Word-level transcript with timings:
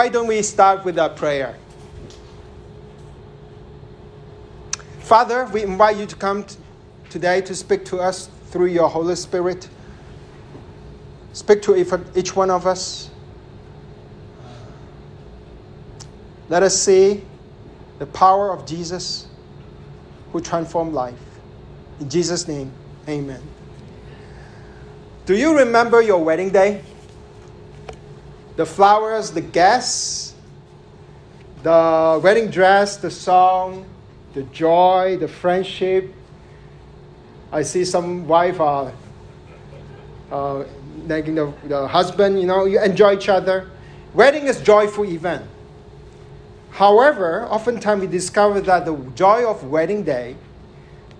why 0.00 0.08
don't 0.08 0.28
we 0.28 0.40
start 0.40 0.82
with 0.82 0.96
a 0.96 1.10
prayer? 1.10 1.54
Father, 5.00 5.44
we 5.52 5.62
invite 5.62 5.98
you 5.98 6.06
to 6.06 6.16
come 6.16 6.42
t- 6.42 6.56
today 7.10 7.42
to 7.42 7.54
speak 7.54 7.84
to 7.84 7.98
us 7.98 8.30
through 8.46 8.68
your 8.68 8.88
Holy 8.88 9.14
Spirit. 9.14 9.68
Speak 11.34 11.60
to 11.60 11.76
each 12.16 12.34
one 12.34 12.48
of 12.48 12.66
us. 12.66 13.10
Let 16.48 16.62
us 16.62 16.80
see 16.80 17.22
the 17.98 18.06
power 18.06 18.54
of 18.54 18.64
Jesus 18.64 19.26
who 20.32 20.40
transformed 20.40 20.94
life. 20.94 21.20
In 22.00 22.08
Jesus' 22.08 22.48
name, 22.48 22.72
amen. 23.06 23.42
Do 25.26 25.36
you 25.36 25.58
remember 25.58 26.00
your 26.00 26.24
wedding 26.24 26.48
day? 26.48 26.84
The 28.60 28.66
flowers, 28.66 29.30
the 29.30 29.40
guests, 29.40 30.34
the 31.62 32.20
wedding 32.22 32.50
dress, 32.50 32.98
the 32.98 33.10
song, 33.10 33.86
the 34.34 34.42
joy, 34.42 35.16
the 35.18 35.28
friendship. 35.28 36.12
I 37.50 37.62
see 37.62 37.86
some 37.86 38.28
wife 38.28 38.60
are 38.60 38.92
uh, 40.30 40.64
nagging 41.06 41.36
the, 41.36 41.50
the 41.68 41.88
husband, 41.88 42.38
you 42.38 42.46
know, 42.46 42.66
you 42.66 42.78
enjoy 42.82 43.14
each 43.14 43.30
other. 43.30 43.70
Wedding 44.12 44.46
is 44.46 44.60
joyful 44.60 45.06
event. 45.06 45.46
However, 46.68 47.46
oftentimes 47.46 48.02
we 48.02 48.08
discover 48.08 48.60
that 48.60 48.84
the 48.84 48.94
joy 49.14 49.48
of 49.48 49.64
wedding 49.64 50.02
day 50.02 50.36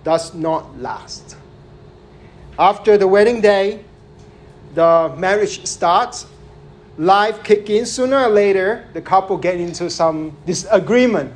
does 0.03 0.35
not 0.35 0.77
last. 0.77 1.37
After 2.59 2.99
the 2.99 3.07
wedding 3.07 3.41
day, 3.41 3.83
the 4.75 5.11
marriage 5.17 5.65
starts, 5.65 6.27
life 7.01 7.43
kick 7.43 7.69
in. 7.69 7.85
Sooner 7.85 8.17
or 8.17 8.29
later, 8.29 8.85
the 8.93 9.01
couple 9.01 9.35
get 9.37 9.59
into 9.59 9.89
some 9.89 10.37
disagreement, 10.45 11.33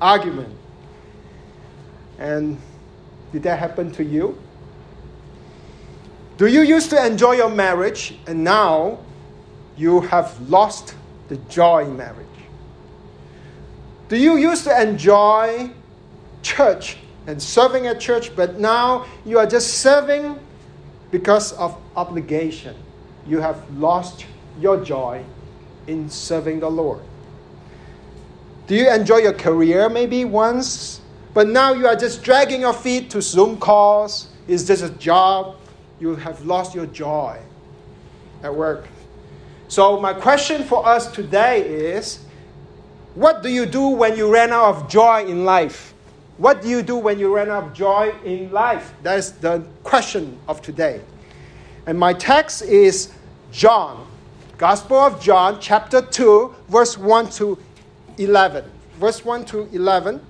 argument. 0.00 0.52
And 2.18 2.58
did 3.32 3.44
that 3.44 3.58
happen 3.58 3.92
to 3.92 4.04
you? 4.04 4.36
Do 6.36 6.46
you 6.46 6.62
used 6.62 6.90
to 6.90 7.04
enjoy 7.04 7.32
your 7.32 7.50
marriage 7.50 8.18
and 8.26 8.42
now 8.42 8.98
you 9.76 10.00
have 10.02 10.40
lost 10.48 10.96
the 11.28 11.36
joy 11.48 11.84
in 11.84 11.96
marriage? 11.96 12.26
Do 14.08 14.16
you 14.16 14.36
used 14.36 14.64
to 14.64 14.82
enjoy 14.82 15.70
church 16.42 16.96
and 17.26 17.40
serving 17.40 17.86
at 17.86 18.00
church, 18.00 18.34
but 18.34 18.58
now 18.58 19.06
you 19.24 19.38
are 19.38 19.46
just 19.46 19.78
serving 19.78 20.38
because 21.10 21.52
of 21.52 21.76
obligation? 21.94 22.74
You 23.26 23.40
have 23.40 23.62
lost 23.76 24.24
your 24.58 24.82
joy 24.82 25.24
in 25.86 26.08
serving 26.10 26.60
the 26.60 26.70
Lord. 26.70 27.00
Do 28.66 28.74
you 28.74 28.92
enjoy 28.92 29.18
your 29.18 29.32
career 29.32 29.88
maybe 29.88 30.24
once, 30.24 31.00
but 31.32 31.48
now 31.48 31.72
you 31.72 31.86
are 31.86 31.96
just 31.96 32.22
dragging 32.22 32.60
your 32.60 32.74
feet 32.74 33.10
to 33.10 33.22
Zoom 33.22 33.58
calls? 33.58 34.28
Is 34.46 34.66
this 34.66 34.82
a 34.82 34.90
job? 34.90 35.56
You 36.00 36.16
have 36.16 36.44
lost 36.44 36.74
your 36.74 36.86
joy 36.86 37.40
at 38.42 38.54
work. 38.54 38.86
So, 39.68 40.00
my 40.00 40.12
question 40.12 40.64
for 40.64 40.86
us 40.86 41.10
today 41.10 41.62
is 41.62 42.20
what 43.14 43.42
do 43.42 43.48
you 43.48 43.66
do 43.66 43.88
when 43.88 44.16
you 44.16 44.32
ran 44.32 44.52
out 44.52 44.76
of 44.76 44.88
joy 44.88 45.24
in 45.24 45.44
life? 45.44 45.94
What 46.36 46.62
do 46.62 46.68
you 46.68 46.82
do 46.82 46.96
when 46.96 47.18
you 47.18 47.34
ran 47.34 47.50
out 47.50 47.64
of 47.64 47.72
joy 47.72 48.14
in 48.24 48.52
life? 48.52 48.94
That 49.02 49.18
is 49.18 49.32
the 49.32 49.64
question 49.82 50.38
of 50.46 50.62
today. 50.62 51.00
And 51.86 51.98
my 51.98 52.12
text 52.12 52.62
is 52.62 53.12
John, 53.50 54.06
Gospel 54.58 54.96
of 54.96 55.20
John, 55.22 55.58
chapter 55.60 56.02
2, 56.02 56.52
verse 56.68 56.98
1 56.98 57.30
to 57.30 57.56
11. 58.18 58.64
Verse 58.98 59.24
1 59.24 59.44
to 59.44 59.68
11, 59.72 60.20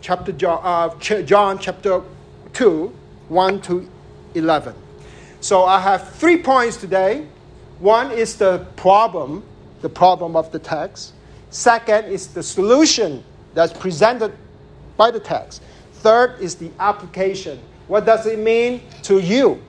chapter 0.00 0.32
John, 0.32 0.58
uh, 0.64 0.88
John 1.22 1.58
chapter 1.58 2.00
2, 2.54 2.92
1 3.28 3.60
to 3.60 3.90
11. 4.34 4.74
So 5.40 5.64
I 5.64 5.80
have 5.80 6.14
three 6.14 6.38
points 6.38 6.78
today. 6.78 7.26
One 7.78 8.10
is 8.10 8.36
the 8.38 8.66
problem, 8.74 9.44
the 9.82 9.90
problem 9.90 10.34
of 10.34 10.50
the 10.50 10.58
text. 10.58 11.12
Second 11.50 12.06
is 12.06 12.28
the 12.28 12.42
solution 12.42 13.22
that's 13.52 13.74
presented 13.74 14.32
by 14.96 15.10
the 15.10 15.20
text. 15.20 15.62
Third 15.92 16.40
is 16.40 16.54
the 16.54 16.70
application. 16.80 17.60
What 17.86 18.06
does 18.06 18.24
it 18.24 18.38
mean 18.38 18.80
to 19.02 19.18
you? 19.18 19.62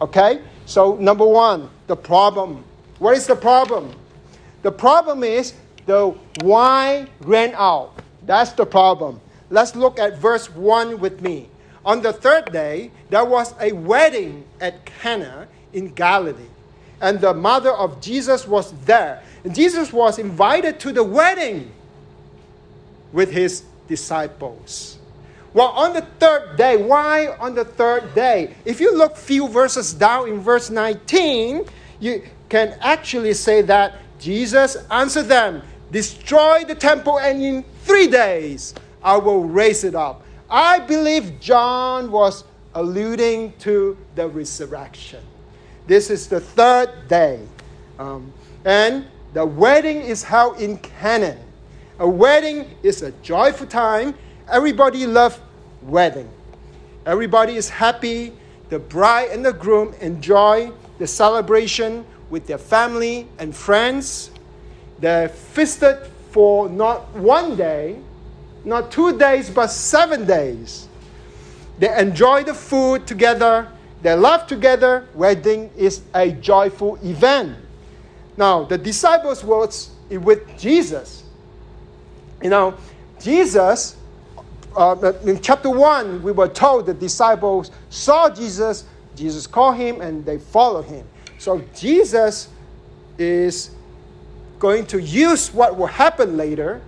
Okay? 0.00 0.40
So, 0.66 0.96
number 0.96 1.24
one, 1.24 1.70
the 1.86 1.96
problem. 1.96 2.64
What 3.02 3.16
is 3.16 3.26
the 3.26 3.34
problem? 3.34 3.92
The 4.62 4.70
problem 4.70 5.24
is 5.24 5.54
the 5.86 6.14
wine 6.44 7.10
ran 7.22 7.52
out. 7.56 7.98
That's 8.24 8.52
the 8.52 8.64
problem. 8.64 9.20
Let's 9.50 9.74
look 9.74 9.98
at 9.98 10.18
verse 10.18 10.48
1 10.48 11.00
with 11.00 11.20
me. 11.20 11.48
On 11.84 12.00
the 12.00 12.12
third 12.12 12.52
day, 12.52 12.92
there 13.10 13.24
was 13.24 13.56
a 13.60 13.72
wedding 13.72 14.44
at 14.60 14.86
Cana 14.86 15.48
in 15.72 15.88
Galilee, 15.94 16.46
and 17.00 17.20
the 17.20 17.34
mother 17.34 17.72
of 17.72 18.00
Jesus 18.00 18.46
was 18.46 18.70
there. 18.84 19.20
And 19.42 19.52
Jesus 19.52 19.92
was 19.92 20.20
invited 20.20 20.78
to 20.78 20.92
the 20.92 21.02
wedding 21.02 21.72
with 23.10 23.32
his 23.32 23.64
disciples. 23.88 25.00
Well, 25.52 25.70
on 25.70 25.92
the 25.92 26.02
third 26.20 26.56
day, 26.56 26.76
why 26.76 27.34
on 27.40 27.56
the 27.56 27.64
third 27.64 28.14
day? 28.14 28.54
If 28.64 28.80
you 28.80 28.96
look 28.96 29.16
few 29.16 29.48
verses 29.48 29.92
down 29.92 30.28
in 30.28 30.38
verse 30.38 30.70
19, 30.70 31.66
you 31.98 32.22
can 32.52 32.76
actually 32.82 33.32
say 33.32 33.62
that 33.62 33.94
Jesus 34.18 34.76
answered 34.90 35.22
them, 35.22 35.62
Destroy 35.90 36.64
the 36.64 36.74
temple, 36.74 37.18
and 37.18 37.42
in 37.42 37.64
three 37.84 38.08
days 38.08 38.74
I 39.02 39.16
will 39.16 39.44
raise 39.44 39.84
it 39.84 39.94
up. 39.94 40.22
I 40.50 40.80
believe 40.80 41.40
John 41.40 42.10
was 42.10 42.44
alluding 42.74 43.54
to 43.60 43.96
the 44.16 44.28
resurrection. 44.28 45.20
This 45.86 46.10
is 46.10 46.28
the 46.28 46.40
third 46.40 46.90
day. 47.08 47.40
Um, 47.98 48.30
and 48.66 49.06
the 49.32 49.46
wedding 49.46 50.02
is 50.02 50.22
held 50.22 50.60
in 50.60 50.76
Canaan. 50.76 51.38
A 52.00 52.08
wedding 52.08 52.68
is 52.82 53.00
a 53.00 53.12
joyful 53.22 53.66
time. 53.66 54.14
Everybody 54.50 55.06
loves 55.06 55.40
wedding. 55.80 56.28
Everybody 57.06 57.56
is 57.56 57.70
happy. 57.70 58.34
The 58.68 58.78
bride 58.78 59.30
and 59.30 59.42
the 59.42 59.54
groom 59.54 59.94
enjoy 60.02 60.70
the 60.98 61.06
celebration 61.06 62.04
with 62.32 62.46
their 62.46 62.58
family 62.58 63.28
and 63.38 63.54
friends. 63.54 64.30
They 64.98 65.30
feasted 65.52 65.98
for 66.30 66.66
not 66.68 67.12
one 67.14 67.56
day, 67.56 67.98
not 68.64 68.90
two 68.90 69.18
days, 69.18 69.50
but 69.50 69.66
seven 69.66 70.26
days. 70.26 70.88
They 71.78 71.94
enjoy 71.96 72.44
the 72.44 72.54
food 72.54 73.06
together. 73.06 73.68
They 74.00 74.14
laugh 74.14 74.46
together. 74.46 75.06
Wedding 75.14 75.70
is 75.76 76.00
a 76.14 76.30
joyful 76.30 76.96
event. 77.04 77.54
Now, 78.38 78.64
the 78.64 78.78
disciples 78.78 79.44
were 79.44 79.68
with 80.08 80.58
Jesus. 80.58 81.24
You 82.42 82.48
know, 82.48 82.74
Jesus, 83.20 83.96
uh, 84.74 85.12
in 85.26 85.38
chapter 85.42 85.68
1, 85.68 86.22
we 86.22 86.32
were 86.32 86.48
told 86.48 86.86
the 86.86 86.94
disciples 86.94 87.70
saw 87.90 88.30
Jesus, 88.30 88.84
Jesus 89.14 89.46
called 89.46 89.76
him, 89.76 90.00
and 90.00 90.24
they 90.24 90.38
followed 90.38 90.86
him. 90.86 91.06
So, 91.42 91.60
Jesus 91.74 92.48
is 93.18 93.72
going 94.60 94.86
to 94.86 95.02
use 95.02 95.52
what 95.52 95.76
will 95.76 95.88
happen 95.88 96.36
later 96.36 96.80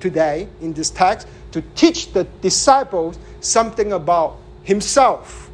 today 0.00 0.48
in 0.60 0.72
this 0.72 0.90
text 0.90 1.28
to 1.52 1.62
teach 1.76 2.12
the 2.12 2.24
disciples 2.40 3.16
something 3.40 3.92
about 3.92 4.38
himself. 4.64 5.48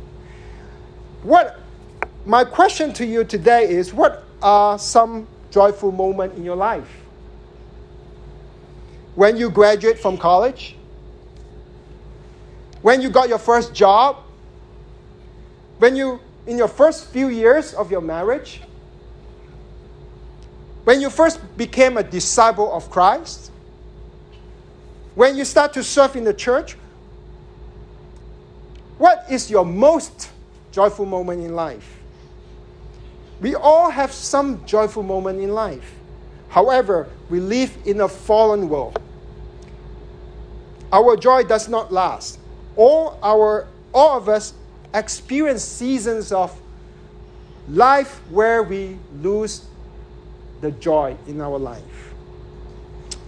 What 1.25 1.61
my 2.25 2.43
question 2.43 2.95
to 2.95 3.05
you 3.05 3.23
today 3.23 3.69
is 3.69 3.93
what 3.93 4.25
are 4.41 4.79
some 4.79 5.29
joyful 5.51 5.93
moments 5.93 6.39
in 6.39 6.43
your 6.43 6.57
life? 6.57 6.89
When 9.15 9.37
you 9.37 9.51
graduate 9.51 9.99
from 9.99 10.17
college? 10.17 10.75
When 12.81 13.03
you 13.03 13.11
got 13.11 13.29
your 13.29 13.37
first 13.37 13.75
job? 13.75 14.17
When 15.81 15.97
you, 15.97 16.19
in 16.49 16.57
your 16.57 16.67
first 16.67 17.09
few 17.09 17.29
years 17.29 17.75
of 17.75 17.91
your 17.91 18.01
marriage? 18.01 18.63
When 20.85 21.03
you 21.03 21.11
first 21.11 21.39
became 21.59 21.99
a 21.99 22.03
disciple 22.03 22.73
of 22.73 22.91
Christ? 22.91 23.53
When 25.15 25.37
you 25.37 25.45
start 25.45 25.75
to 25.75 25.85
serve 25.85 26.17
in 26.17 26.25
the 26.25 26.33
church? 26.33 26.77
What 28.97 29.27
is 29.31 29.51
your 29.51 29.67
most 29.67 30.31
joyful 30.73 31.05
moment 31.05 31.45
in 31.45 31.55
life? 31.55 31.99
We 33.43 33.55
all 33.55 33.91
have 33.91 34.11
some 34.11 34.65
joyful 34.65 35.03
moment 35.03 35.41
in 35.41 35.53
life. 35.53 35.93
However, 36.49 37.09
we 37.29 37.41
live 37.41 37.77
in 37.85 38.01
a 38.01 38.09
fallen 38.09 38.71
world. 38.71 38.99
Our 40.91 41.15
joy 41.15 41.45
does 41.45 41.69
not 41.69 41.93
last. 41.93 42.39
All 42.75 43.19
our 43.23 43.67
all 43.93 44.17
of 44.17 44.29
us 44.29 44.55
experience 44.95 45.63
seasons 45.63 46.33
of 46.33 46.59
life 47.69 48.21
where 48.31 48.63
we 48.63 48.99
lose 49.21 49.67
the 50.61 50.71
joy 50.73 51.17
in 51.27 51.41
our 51.41 51.59
life. 51.59 51.83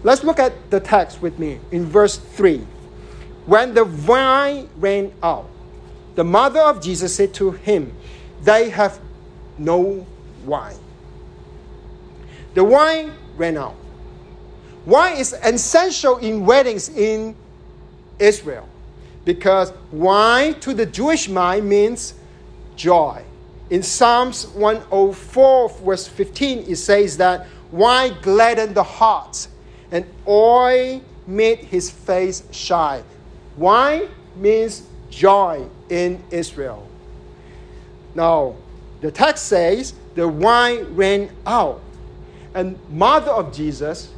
Let's 0.03 0.25
look 0.25 0.39
at 0.39 0.71
the 0.71 0.81
text 0.81 1.21
with 1.21 1.39
me 1.39 1.61
in 1.71 1.85
verse 1.85 2.17
3. 2.17 2.67
When 3.47 3.75
the 3.75 3.85
wine 3.85 4.69
ran 4.77 5.13
out, 5.23 5.49
the 6.15 6.25
mother 6.25 6.61
of 6.61 6.83
Jesus 6.83 7.15
said 7.15 7.35
to 7.35 7.51
him, 7.51 7.95
They 8.43 8.71
have 8.71 8.99
no 9.59 10.07
wine. 10.45 10.79
The 12.55 12.65
wine 12.65 13.13
ran 13.37 13.57
out. 13.59 13.77
Wine 14.87 15.19
is 15.19 15.35
essential 15.45 16.17
in 16.17 16.47
weddings 16.47 16.89
in 16.89 17.37
Israel 18.19 18.70
because 19.35 19.73
wine 19.93 20.59
to 20.59 20.75
the 20.75 20.85
Jewish 20.85 21.29
mind 21.29 21.69
means 21.69 22.15
joy. 22.75 23.23
In 23.71 23.81
Psalms 23.81 24.49
104, 24.49 25.69
verse 25.69 26.09
15, 26.09 26.65
it 26.69 26.75
says 26.75 27.17
that 27.19 27.47
wine 27.71 28.17
gladdened 28.23 28.75
the 28.75 28.83
heart 28.83 29.47
and 29.93 30.05
oil 30.27 31.01
made 31.29 31.61
his 31.61 31.93
face 31.93 32.43
shine. 32.51 33.05
Wine 33.57 34.09
means 34.35 34.83
joy 35.11 35.65
in 35.89 36.21
Israel. 36.33 36.89
Now, 38.17 38.57
the 39.01 39.13
text 39.13 39.47
says 39.47 39.95
the 40.17 40.27
wine 40.27 40.97
ran 40.97 41.31
out. 41.47 41.81
And 42.53 42.77
mother 42.91 43.31
of 43.31 43.55
Jesus 43.55 44.13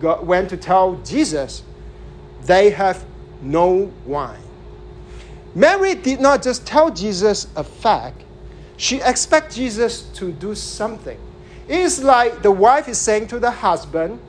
went 0.00 0.48
to 0.50 0.56
tell 0.56 0.94
Jesus 1.04 1.64
they 2.42 2.70
have 2.70 3.04
no 3.42 3.92
wine. 4.04 4.40
Mary 5.54 5.94
did 5.94 6.20
not 6.20 6.42
just 6.42 6.66
tell 6.66 6.90
Jesus 6.90 7.46
a 7.56 7.64
fact, 7.64 8.22
she 8.76 9.00
expects 9.00 9.56
Jesus 9.56 10.02
to 10.14 10.32
do 10.32 10.54
something. 10.54 11.18
It's 11.68 12.02
like 12.02 12.42
the 12.42 12.50
wife 12.50 12.88
is 12.88 12.98
saying 12.98 13.28
to 13.28 13.38
the 13.38 13.50
husband, 13.50 14.20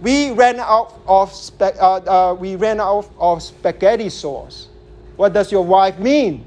we 0.00 0.30
ran 0.30 0.60
out 0.60 1.00
of 1.06 1.32
spe- 1.32 1.76
uh, 1.80 1.96
uh, 2.06 2.34
we 2.34 2.54
ran 2.56 2.80
out 2.80 3.10
of 3.18 3.42
spaghetti 3.42 4.10
sauce. 4.10 4.68
What 5.16 5.32
does 5.32 5.50
your 5.50 5.64
wife 5.64 5.98
mean? 5.98 6.46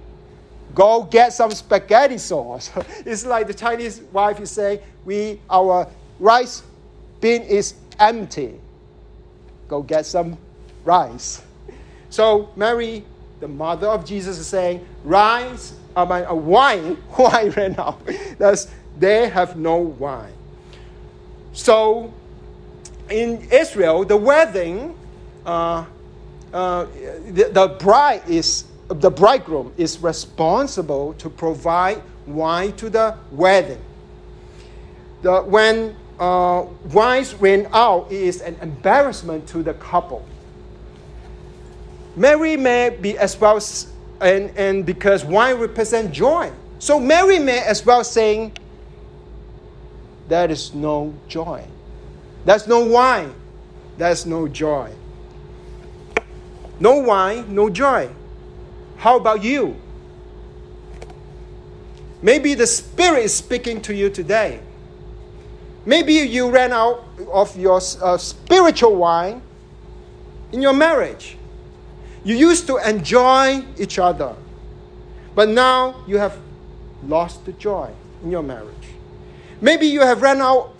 Go 0.73 1.03
get 1.03 1.33
some 1.33 1.51
spaghetti 1.51 2.17
sauce. 2.17 2.71
it's 3.05 3.25
like 3.25 3.47
the 3.47 3.53
Chinese 3.53 4.01
wife 4.13 4.39
is 4.39 4.51
saying, 4.51 4.79
we 5.03 5.41
our 5.49 5.89
rice 6.19 6.63
bin 7.19 7.41
is 7.43 7.73
empty. 7.99 8.59
Go 9.67 9.81
get 9.81 10.05
some 10.05 10.37
rice. 10.85 11.41
So 12.11 12.51
Mary, 12.55 13.03
the 13.39 13.47
mother 13.47 13.87
of 13.87 14.05
Jesus, 14.05 14.37
is 14.37 14.45
saying, 14.45 14.85
Rise, 15.03 15.73
I 15.95 16.05
mean, 16.05 16.29
uh, 16.29 16.35
wine, 16.35 17.01
wine 17.17 17.49
ran 17.51 17.79
out. 17.79 18.01
Thus, 18.37 18.67
they 18.99 19.29
have 19.29 19.57
no 19.57 19.77
wine. 19.77 20.33
So 21.53 22.13
in 23.09 23.47
Israel, 23.51 24.05
the 24.05 24.17
wedding, 24.17 24.97
uh, 25.45 25.85
uh, 26.53 26.85
the, 27.29 27.49
the 27.51 27.75
bride 27.79 28.23
is 28.27 28.65
the 28.89 29.09
bridegroom 29.09 29.73
is 29.77 29.99
responsible 29.99 31.13
to 31.13 31.29
provide 31.29 32.01
wine 32.27 32.73
to 32.73 32.89
the 32.89 33.17
wedding. 33.31 33.81
The, 35.21 35.41
when 35.43 35.95
uh, 36.19 36.65
wine 36.91 37.25
ran 37.39 37.67
out, 37.71 38.11
it 38.11 38.21
is 38.21 38.41
an 38.41 38.57
embarrassment 38.61 39.47
to 39.49 39.63
the 39.63 39.73
couple. 39.75 40.25
Mary 42.15 42.57
may 42.57 42.89
be 42.89 43.17
as 43.17 43.39
well, 43.39 43.59
and, 44.19 44.51
and 44.57 44.85
because 44.85 45.23
wine 45.23 45.57
represents 45.57 46.15
joy. 46.15 46.51
So 46.79 46.99
Mary 46.99 47.39
may 47.39 47.59
as 47.59 47.85
well 47.85 48.03
saying, 48.03 48.53
there 50.27 50.49
is 50.49 50.73
no 50.73 51.13
joy. 51.27 51.65
There's 52.45 52.67
no 52.67 52.85
wine. 52.85 53.33
There's 53.97 54.25
no 54.25 54.47
joy. 54.47 54.91
No 56.79 56.97
wine, 56.97 57.53
no 57.53 57.69
joy. 57.69 58.09
How 58.97 59.17
about 59.17 59.43
you? 59.43 59.75
Maybe 62.21 62.53
the 62.53 62.67
Spirit 62.67 63.25
is 63.25 63.33
speaking 63.33 63.81
to 63.81 63.93
you 63.93 64.09
today. 64.09 64.59
Maybe 65.85 66.13
you 66.13 66.49
ran 66.49 66.71
out 66.71 67.03
of 67.31 67.57
your 67.57 67.81
uh, 68.01 68.17
spiritual 68.17 68.95
wine 68.95 69.41
in 70.51 70.61
your 70.61 70.73
marriage. 70.73 71.37
You 72.23 72.35
used 72.35 72.67
to 72.67 72.77
enjoy 72.77 73.63
each 73.77 73.97
other, 73.97 74.35
but 75.33 75.49
now 75.49 76.03
you 76.07 76.17
have 76.17 76.37
lost 77.07 77.45
the 77.45 77.53
joy 77.53 77.89
in 78.23 78.31
your 78.31 78.43
marriage. 78.43 78.89
Maybe 79.59 79.87
you 79.87 80.01
have 80.01 80.21
run 80.21 80.41
out 80.41 80.75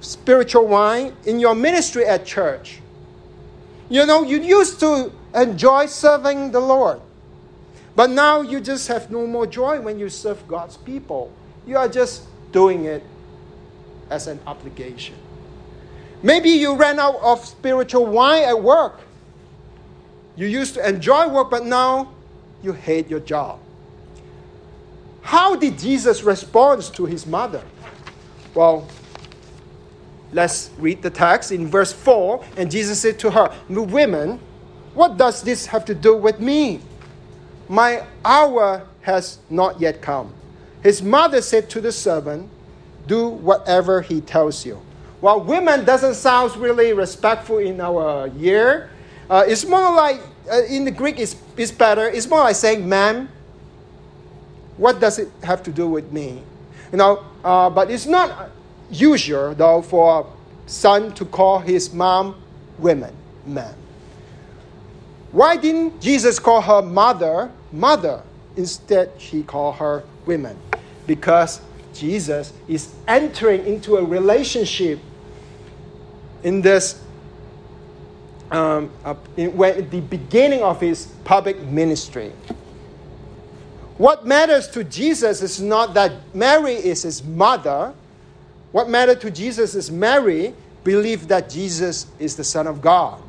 spiritual 0.00 0.66
wine 0.66 1.14
in 1.26 1.38
your 1.38 1.54
ministry 1.54 2.04
at 2.04 2.26
church. 2.26 2.80
You 3.88 4.06
know, 4.06 4.22
you 4.22 4.40
used 4.40 4.80
to 4.80 5.12
enjoy 5.34 5.86
serving 5.86 6.52
the 6.52 6.60
Lord, 6.60 7.00
but 7.94 8.10
now 8.10 8.40
you 8.40 8.60
just 8.60 8.88
have 8.88 9.10
no 9.10 9.26
more 9.26 9.46
joy 9.46 9.80
when 9.80 9.98
you 9.98 10.08
serve 10.08 10.46
God's 10.48 10.76
people. 10.76 11.32
You 11.66 11.76
are 11.76 11.88
just 11.88 12.24
doing 12.52 12.84
it 12.84 13.02
as 14.08 14.26
an 14.26 14.40
obligation. 14.46 15.14
Maybe 16.22 16.50
you 16.50 16.74
ran 16.74 16.98
out 16.98 17.16
of 17.22 17.44
spiritual 17.44 18.06
wine 18.06 18.44
at 18.44 18.60
work. 18.60 19.00
You 20.40 20.46
used 20.46 20.72
to 20.76 20.88
enjoy 20.88 21.28
work, 21.28 21.50
but 21.50 21.66
now 21.66 22.14
you 22.62 22.72
hate 22.72 23.10
your 23.10 23.20
job. 23.20 23.60
How 25.20 25.54
did 25.54 25.78
Jesus 25.78 26.22
respond 26.22 26.82
to 26.94 27.04
his 27.04 27.26
mother? 27.26 27.62
Well, 28.54 28.88
let's 30.32 30.70
read 30.78 31.02
the 31.02 31.10
text 31.10 31.52
in 31.52 31.68
verse 31.68 31.92
4. 31.92 32.42
And 32.56 32.70
Jesus 32.70 32.98
said 32.98 33.18
to 33.18 33.30
her, 33.30 33.54
Women, 33.68 34.40
what 34.94 35.18
does 35.18 35.42
this 35.42 35.66
have 35.66 35.84
to 35.84 35.94
do 35.94 36.16
with 36.16 36.40
me? 36.40 36.80
My 37.68 38.06
hour 38.24 38.86
has 39.02 39.40
not 39.50 39.78
yet 39.78 40.00
come. 40.00 40.32
His 40.82 41.02
mother 41.02 41.42
said 41.42 41.68
to 41.68 41.82
the 41.82 41.92
servant, 41.92 42.48
Do 43.06 43.28
whatever 43.28 44.00
he 44.00 44.22
tells 44.22 44.64
you. 44.64 44.80
Well, 45.20 45.42
women 45.42 45.84
doesn't 45.84 46.14
sound 46.14 46.56
really 46.56 46.94
respectful 46.94 47.58
in 47.58 47.78
our 47.78 48.28
year. 48.28 48.88
Uh, 49.28 49.44
it's 49.46 49.64
more 49.64 49.94
like, 49.94 50.20
uh, 50.50 50.62
in 50.64 50.84
the 50.84 50.90
Greek, 50.90 51.18
it's, 51.18 51.36
it's 51.56 51.70
better. 51.70 52.08
It's 52.08 52.28
more 52.28 52.40
like 52.40 52.56
saying, 52.56 52.88
Ma'am, 52.88 53.28
what 54.76 55.00
does 55.00 55.18
it 55.18 55.28
have 55.42 55.62
to 55.64 55.70
do 55.70 55.88
with 55.88 56.12
me? 56.12 56.42
You 56.90 56.98
know, 56.98 57.24
uh, 57.44 57.70
but 57.70 57.90
it's 57.90 58.06
not 58.06 58.50
usual, 58.90 59.54
though, 59.54 59.82
for 59.82 60.20
a 60.20 60.68
son 60.68 61.12
to 61.14 61.24
call 61.24 61.58
his 61.58 61.92
mom 61.92 62.42
women, 62.78 63.14
man. 63.46 63.74
Why 65.32 65.56
didn't 65.56 66.00
Jesus 66.00 66.38
call 66.38 66.60
her 66.60 66.82
mother, 66.82 67.50
mother? 67.70 68.22
Instead, 68.56 69.12
he 69.16 69.42
called 69.42 69.76
her 69.76 70.02
women. 70.26 70.58
Because 71.06 71.60
Jesus 71.94 72.52
is 72.68 72.92
entering 73.06 73.64
into 73.66 73.96
a 73.96 74.04
relationship 74.04 74.98
in 76.42 76.62
this, 76.62 77.00
um, 78.50 78.90
uh, 79.04 79.14
in, 79.36 79.56
when, 79.56 79.88
the 79.90 80.00
beginning 80.00 80.62
of 80.62 80.80
his 80.80 81.06
public 81.24 81.60
ministry. 81.62 82.32
What 83.96 84.26
matters 84.26 84.66
to 84.68 84.82
Jesus 84.82 85.42
is 85.42 85.60
not 85.60 85.94
that 85.94 86.12
Mary 86.34 86.74
is 86.74 87.02
his 87.02 87.22
mother, 87.22 87.92
what 88.72 88.88
mattered 88.88 89.20
to 89.22 89.30
Jesus 89.30 89.74
is 89.74 89.90
Mary 89.90 90.54
believed 90.84 91.28
that 91.28 91.50
Jesus 91.50 92.06
is 92.18 92.36
the 92.36 92.44
Son 92.44 92.66
of 92.66 92.80
God. 92.80 93.22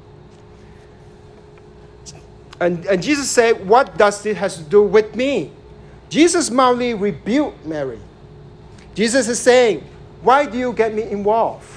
And, 2.59 2.85
and 2.85 3.01
Jesus 3.01 3.29
said, 3.29 3.67
What 3.67 3.97
does 3.97 4.21
this 4.21 4.37
have 4.37 4.53
to 4.53 4.63
do 4.63 4.83
with 4.83 5.15
me? 5.15 5.51
Jesus 6.09 6.51
mildly 6.51 6.93
rebuked 6.93 7.65
Mary. 7.65 7.99
Jesus 8.93 9.27
is 9.27 9.39
saying, 9.39 9.83
Why 10.21 10.45
do 10.45 10.57
you 10.57 10.71
get 10.71 10.93
me 10.93 11.03
involved? 11.03 11.67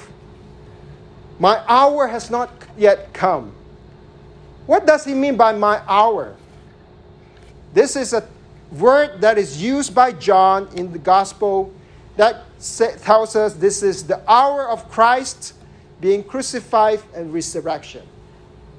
My 1.39 1.61
hour 1.67 2.07
has 2.07 2.29
not 2.29 2.51
yet 2.77 3.13
come. 3.13 3.53
What 4.65 4.85
does 4.85 5.05
he 5.05 5.13
mean 5.13 5.37
by 5.37 5.51
my 5.53 5.81
hour? 5.87 6.35
This 7.73 7.95
is 7.95 8.13
a 8.13 8.27
word 8.71 9.21
that 9.21 9.37
is 9.37 9.61
used 9.61 9.93
by 9.93 10.11
John 10.11 10.69
in 10.75 10.91
the 10.91 10.99
Gospel 10.99 11.73
that 12.17 12.43
tells 13.03 13.35
us 13.35 13.53
this 13.53 13.83
is 13.83 14.03
the 14.03 14.21
hour 14.29 14.67
of 14.67 14.89
Christ 14.89 15.53
being 16.01 16.23
crucified 16.23 17.01
and 17.13 17.33
resurrection. 17.33 18.03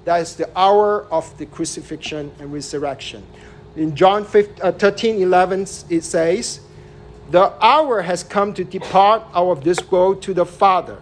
That 0.05 0.21
is 0.23 0.37
the 0.37 0.49
hour 0.59 1.07
of 1.11 1.37
the 1.39 1.47
crucifixion 1.47 2.33
and 2.39 2.53
resurrection. 2.53 3.25
In 3.75 3.95
John 3.95 4.25
15, 4.25 4.57
uh, 4.63 4.73
13 4.73 5.21
11, 5.21 5.63
it 5.91 6.03
says, 6.03 6.61
The 7.31 7.53
hour 7.65 8.03
has 8.03 8.23
come 8.23 8.55
to 8.55 8.65
depart 8.65 9.23
out 9.35 9.51
of 9.51 9.65
this 9.65 9.91
world 9.91 10.23
to 10.23 10.33
the 10.33 10.47
Father. 10.47 10.99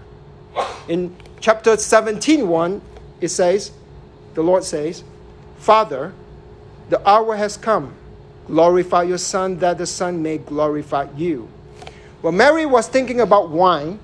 In 0.89 1.15
chapter 1.45 1.77
17 1.77 2.49
1, 2.49 2.81
it 3.21 3.29
says, 3.29 3.71
The 4.33 4.43
Lord 4.43 4.65
says, 4.65 5.05
Father, 5.59 6.15
the 6.89 7.07
hour 7.07 7.37
has 7.37 7.59
come. 7.59 7.93
Glorify 8.47 9.03
your 9.03 9.19
Son, 9.19 9.59
that 9.59 9.77
the 9.77 9.87
Son 9.87 10.23
may 10.23 10.39
glorify 10.39 11.07
you. 11.15 11.47
Well, 12.23 12.33
Mary 12.33 12.65
was 12.65 12.89
thinking 12.89 13.21
about 13.21 13.51
wine, 13.51 13.99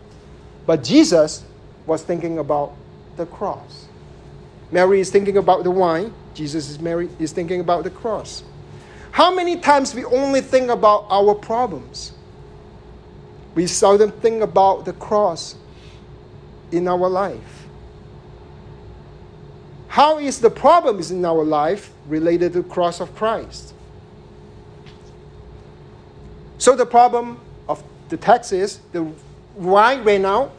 but 0.66 0.84
Jesus 0.84 1.42
was 1.86 2.02
thinking 2.02 2.38
about 2.38 2.74
the 3.16 3.24
cross. 3.24 3.86
Mary 4.70 5.00
is 5.00 5.08
thinking 5.08 5.38
about 5.38 5.64
the 5.64 5.70
wine, 5.70 6.12
Jesus 6.34 6.68
is, 6.68 6.78
Mary, 6.78 7.08
is 7.18 7.32
thinking 7.32 7.60
about 7.60 7.84
the 7.84 7.90
cross. 7.90 8.42
How 9.12 9.34
many 9.34 9.56
times 9.56 9.94
we 9.94 10.04
only 10.04 10.42
think 10.42 10.68
about 10.68 11.06
our 11.08 11.34
problems? 11.34 12.12
We 13.54 13.66
seldom 13.66 14.12
think 14.12 14.42
about 14.42 14.84
the 14.84 14.92
cross 14.92 15.56
in 16.72 16.88
our 16.88 17.08
life. 17.08 17.66
How 19.88 20.18
is 20.18 20.40
the 20.40 20.50
problems 20.50 21.10
in 21.10 21.24
our 21.24 21.44
life 21.44 21.92
related 22.06 22.52
to 22.52 22.62
cross 22.62 23.00
of 23.00 23.14
Christ? 23.16 23.74
So 26.58 26.76
the 26.76 26.86
problem 26.86 27.40
of 27.68 27.82
the 28.08 28.16
text 28.16 28.52
is 28.52 28.80
the 28.92 29.10
wine 29.56 30.04
ran 30.04 30.24
out. 30.24 30.52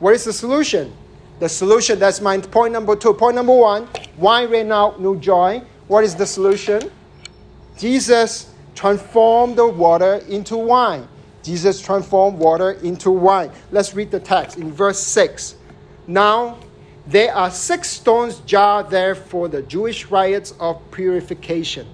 What 0.00 0.14
is 0.14 0.24
the 0.24 0.32
solution? 0.32 0.92
The 1.38 1.48
solution, 1.48 1.98
that's 1.98 2.20
my 2.20 2.38
point 2.38 2.72
number 2.72 2.96
two. 2.96 3.12
Point 3.12 3.36
number 3.36 3.54
one, 3.54 3.88
wine 4.16 4.50
ran 4.50 4.72
out, 4.72 5.00
no 5.00 5.14
joy. 5.14 5.62
What 5.86 6.04
is 6.04 6.14
the 6.14 6.26
solution? 6.26 6.90
Jesus 7.78 8.50
transformed 8.74 9.56
the 9.56 9.66
water 9.66 10.14
into 10.28 10.56
wine. 10.56 11.06
Jesus 11.46 11.80
transformed 11.80 12.40
water 12.40 12.72
into 12.72 13.08
wine. 13.08 13.52
Let's 13.70 13.94
read 13.94 14.10
the 14.10 14.18
text 14.18 14.58
in 14.58 14.72
verse 14.72 14.98
6. 14.98 15.54
Now, 16.08 16.58
there 17.06 17.32
are 17.32 17.52
six 17.52 17.88
stones 17.88 18.40
jar 18.40 18.82
there 18.82 19.14
for 19.14 19.46
the 19.46 19.62
Jewish 19.62 20.06
rites 20.06 20.54
of 20.58 20.82
purification, 20.90 21.86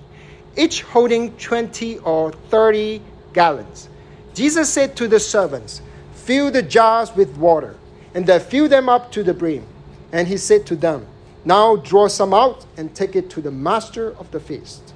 each 0.57 0.81
holding 0.81 1.37
20 1.37 1.99
or 1.99 2.33
30 2.33 3.03
gallons. 3.35 3.91
Jesus 4.33 4.73
said 4.73 4.97
to 4.97 5.07
the 5.07 5.21
servants, 5.21 5.83
Fill 6.15 6.51
the 6.51 6.63
jars 6.63 7.15
with 7.15 7.37
water, 7.37 7.77
and 8.15 8.27
they 8.27 8.39
filled 8.39 8.71
them 8.71 8.89
up 8.89 9.13
to 9.13 9.23
the 9.23 9.35
brim. 9.35 9.67
And 10.13 10.29
he 10.29 10.39
said 10.39 10.65
to 10.69 10.77
them, 10.77 11.07
Now 11.45 11.77
draw 11.77 12.09
some 12.09 12.33
out 12.33 12.65
and 12.79 12.95
take 12.95 13.17
it 13.17 13.29
to 13.31 13.43
the 13.43 13.51
master 13.51 14.17
of 14.17 14.31
the 14.31 14.41
feast. 14.41 14.95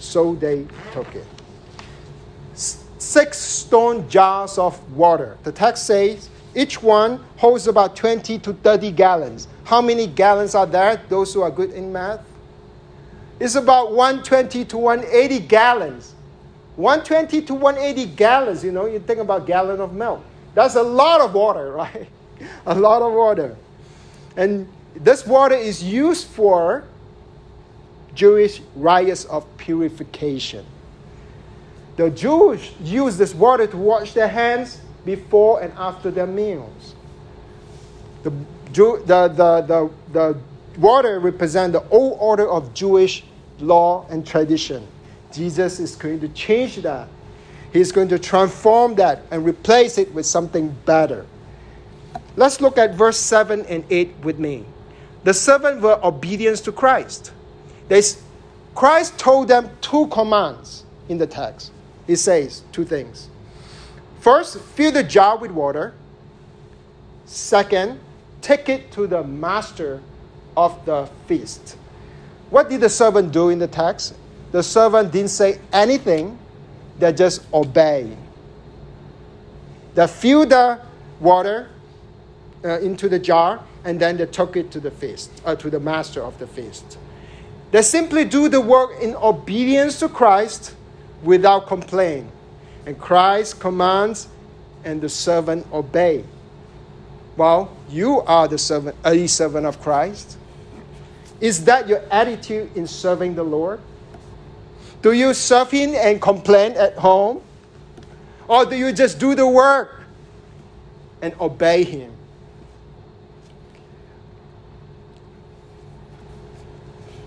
So 0.00 0.34
they 0.34 0.66
took 0.92 1.14
it 1.14 1.33
six 3.04 3.38
stone 3.38 4.08
jars 4.08 4.58
of 4.58 4.80
water. 4.92 5.36
The 5.42 5.52
text 5.52 5.86
says 5.86 6.30
each 6.54 6.82
one 6.82 7.22
holds 7.36 7.66
about 7.66 7.96
20 7.96 8.38
to 8.38 8.52
30 8.52 8.92
gallons. 8.92 9.48
How 9.64 9.80
many 9.80 10.06
gallons 10.06 10.54
are 10.54 10.66
there? 10.66 11.00
Those 11.08 11.34
who 11.34 11.42
are 11.42 11.50
good 11.50 11.70
in 11.72 11.92
math? 11.92 12.20
It's 13.40 13.56
about 13.56 13.92
120 13.92 14.64
to 14.64 14.78
180 14.78 15.40
gallons. 15.46 16.14
120 16.76 17.42
to 17.42 17.54
180 17.54 18.06
gallons, 18.16 18.64
you 18.64 18.72
know, 18.72 18.86
you 18.86 18.98
think 18.98 19.20
about 19.20 19.46
gallon 19.46 19.80
of 19.80 19.92
milk. 19.92 20.24
That's 20.54 20.74
a 20.74 20.82
lot 20.82 21.20
of 21.20 21.34
water, 21.34 21.72
right? 21.82 22.08
a 22.66 22.74
lot 22.74 23.02
of 23.02 23.12
water. 23.12 23.56
And 24.36 24.68
this 24.96 25.26
water 25.26 25.54
is 25.54 25.82
used 25.82 26.26
for 26.28 26.84
Jewish 28.14 28.60
rites 28.74 29.24
of 29.26 29.44
purification. 29.56 30.64
The 31.96 32.10
Jews 32.10 32.72
use 32.80 33.16
this 33.16 33.34
water 33.34 33.66
to 33.66 33.76
wash 33.76 34.14
their 34.14 34.28
hands 34.28 34.80
before 35.04 35.62
and 35.62 35.72
after 35.74 36.10
their 36.10 36.26
meals. 36.26 36.94
The, 38.22 38.32
Jew, 38.72 39.02
the, 39.06 39.28
the, 39.28 39.60
the, 39.60 39.90
the 40.12 40.38
water 40.78 41.20
represents 41.20 41.78
the 41.78 41.88
old 41.90 42.18
order 42.20 42.48
of 42.48 42.74
Jewish 42.74 43.22
law 43.60 44.06
and 44.10 44.26
tradition. 44.26 44.86
Jesus 45.32 45.78
is 45.78 45.94
going 45.94 46.20
to 46.20 46.28
change 46.28 46.76
that. 46.76 47.08
He's 47.72 47.92
going 47.92 48.08
to 48.08 48.18
transform 48.18 48.94
that 48.96 49.22
and 49.30 49.44
replace 49.44 49.98
it 49.98 50.12
with 50.14 50.26
something 50.26 50.74
better. 50.84 51.26
Let's 52.36 52.60
look 52.60 52.78
at 52.78 52.94
verse 52.94 53.18
7 53.18 53.66
and 53.66 53.84
8 53.90 54.14
with 54.22 54.38
me. 54.38 54.64
The 55.22 55.34
servants 55.34 55.82
were 55.82 55.98
obedience 56.04 56.60
to 56.62 56.72
Christ. 56.72 57.32
They, 57.88 58.02
Christ 58.74 59.18
told 59.18 59.48
them 59.48 59.70
two 59.80 60.08
commands 60.08 60.84
in 61.08 61.18
the 61.18 61.26
text 61.26 61.70
it 62.06 62.16
says 62.16 62.62
two 62.72 62.84
things. 62.84 63.28
First, 64.20 64.60
fill 64.60 64.92
the 64.92 65.02
jar 65.02 65.36
with 65.36 65.50
water. 65.50 65.94
Second, 67.26 68.00
take 68.40 68.68
it 68.68 68.90
to 68.92 69.06
the 69.06 69.22
master 69.22 70.00
of 70.56 70.84
the 70.84 71.08
feast. 71.26 71.76
What 72.50 72.70
did 72.70 72.80
the 72.80 72.88
servant 72.88 73.32
do 73.32 73.48
in 73.48 73.58
the 73.58 73.66
text? 73.66 74.14
The 74.52 74.62
servant 74.62 75.12
didn't 75.12 75.30
say 75.30 75.58
anything, 75.72 76.38
they 76.98 77.12
just 77.12 77.44
obeyed. 77.52 78.16
They 79.94 80.06
filled 80.06 80.50
the 80.50 80.80
water 81.20 81.70
uh, 82.64 82.80
into 82.80 83.08
the 83.08 83.18
jar 83.18 83.64
and 83.84 83.98
then 84.00 84.16
they 84.16 84.26
took 84.26 84.56
it 84.56 84.70
to 84.70 84.80
the 84.80 84.90
feast, 84.90 85.30
uh, 85.44 85.54
to 85.56 85.70
the 85.70 85.80
master 85.80 86.22
of 86.22 86.38
the 86.38 86.46
feast. 86.46 86.98
They 87.70 87.82
simply 87.82 88.24
do 88.24 88.48
the 88.48 88.60
work 88.60 89.00
in 89.00 89.14
obedience 89.16 89.98
to 90.00 90.08
Christ 90.08 90.74
without 91.24 91.66
complaint. 91.66 92.30
And 92.86 92.98
Christ 92.98 93.58
commands, 93.60 94.28
and 94.84 95.00
the 95.00 95.08
servant 95.08 95.66
obey. 95.72 96.24
Well, 97.36 97.74
you 97.88 98.20
are 98.20 98.46
the 98.46 98.58
servant, 98.58 98.96
a 99.04 99.26
servant 99.26 99.66
of 99.66 99.80
Christ. 99.80 100.36
Is 101.40 101.64
that 101.64 101.88
your 101.88 102.00
attitude 102.10 102.76
in 102.76 102.86
serving 102.86 103.34
the 103.34 103.42
Lord? 103.42 103.80
Do 105.02 105.12
you 105.12 105.34
serve 105.34 105.70
Him 105.70 105.94
and 105.94 106.20
complain 106.20 106.72
at 106.72 106.96
home? 106.96 107.42
Or 108.46 108.64
do 108.64 108.76
you 108.76 108.92
just 108.92 109.18
do 109.18 109.34
the 109.34 109.46
work 109.46 110.02
and 111.20 111.34
obey 111.40 111.84
Him? 111.84 112.12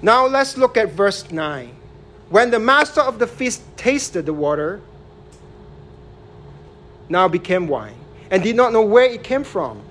Now 0.01 0.27
let's 0.27 0.57
look 0.57 0.77
at 0.77 0.91
verse 0.91 1.29
9. 1.29 1.76
When 2.29 2.51
the 2.51 2.59
master 2.59 3.01
of 3.01 3.19
the 3.19 3.27
feast 3.27 3.61
tasted 3.77 4.25
the 4.25 4.33
water, 4.33 4.81
now 7.09 7.27
became 7.27 7.67
wine, 7.67 7.95
and 8.29 8.43
did 8.43 8.55
not 8.55 8.73
know 8.73 8.81
where 8.81 9.05
it 9.05 9.23
came 9.23 9.43
from, 9.43 9.81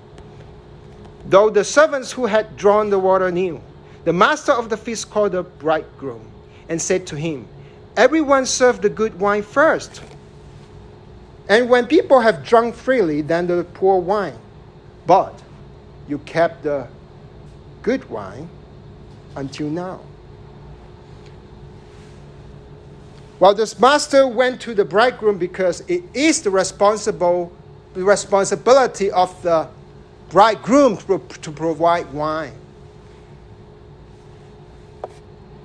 though 1.25 1.49
the 1.49 1.63
servants 1.63 2.11
who 2.11 2.27
had 2.27 2.55
drawn 2.55 2.89
the 2.89 2.99
water 2.99 3.31
knew. 3.31 3.61
The 4.05 4.13
master 4.13 4.53
of 4.53 4.69
the 4.69 4.77
feast 4.77 5.09
called 5.09 5.33
the 5.33 5.43
bridegroom 5.43 6.25
and 6.69 6.81
said 6.81 7.05
to 7.07 7.15
him, 7.15 7.47
Everyone 7.97 8.45
serve 8.45 8.81
the 8.81 8.89
good 8.89 9.19
wine 9.19 9.41
first. 9.41 10.01
And 11.49 11.69
when 11.69 11.87
people 11.87 12.19
have 12.19 12.45
drunk 12.45 12.75
freely, 12.75 13.21
then 13.21 13.47
the 13.47 13.65
poor 13.73 13.99
wine. 13.99 14.37
But 15.05 15.41
you 16.07 16.19
kept 16.19 16.63
the 16.63 16.87
good 17.81 18.09
wine 18.09 18.47
until 19.35 19.69
now. 19.69 20.01
Well, 23.39 23.53
this 23.53 23.79
master 23.79 24.27
went 24.27 24.61
to 24.61 24.73
the 24.73 24.85
bridegroom 24.85 25.37
because 25.37 25.81
it 25.81 26.03
is 26.13 26.41
the 26.41 26.49
responsible 26.49 27.51
the 27.93 28.03
responsibility 28.03 29.09
of 29.09 29.41
the 29.41 29.67
bridegroom 30.29 30.97
to, 30.97 31.19
to 31.41 31.51
provide 31.51 32.11
wine. 32.13 32.53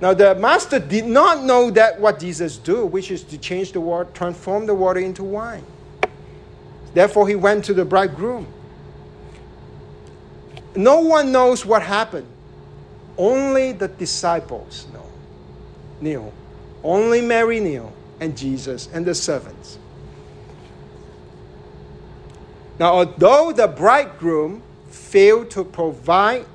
Now 0.01 0.13
the 0.13 0.35
master 0.35 0.79
did 0.79 1.05
not 1.05 1.43
know 1.43 1.69
that 1.71 1.99
what 1.99 2.19
Jesus 2.19 2.57
do, 2.57 2.85
which 2.85 3.11
is 3.11 3.23
to 3.23 3.37
change 3.37 3.71
the 3.71 3.79
water, 3.79 4.09
transform 4.13 4.65
the 4.65 4.73
water 4.73 4.99
into 4.99 5.23
wine. 5.23 5.63
Therefore, 6.93 7.27
he 7.27 7.35
went 7.35 7.65
to 7.65 7.73
the 7.73 7.85
bridegroom. 7.85 8.47
No 10.75 10.99
one 10.99 11.31
knows 11.31 11.65
what 11.65 11.81
happened. 11.81 12.27
Only 13.17 13.71
the 13.71 13.87
disciples 13.87 14.87
know. 14.91 15.05
Knew. 16.01 16.31
Only 16.83 17.21
Mary 17.21 17.59
knew, 17.59 17.91
and 18.19 18.37
Jesus 18.37 18.89
and 18.93 19.05
the 19.05 19.15
servants. 19.15 19.77
Now, 22.79 22.93
although 22.93 23.51
the 23.51 23.67
bridegroom 23.67 24.61
failed 24.89 25.51
to 25.51 25.63
provide 25.63 26.45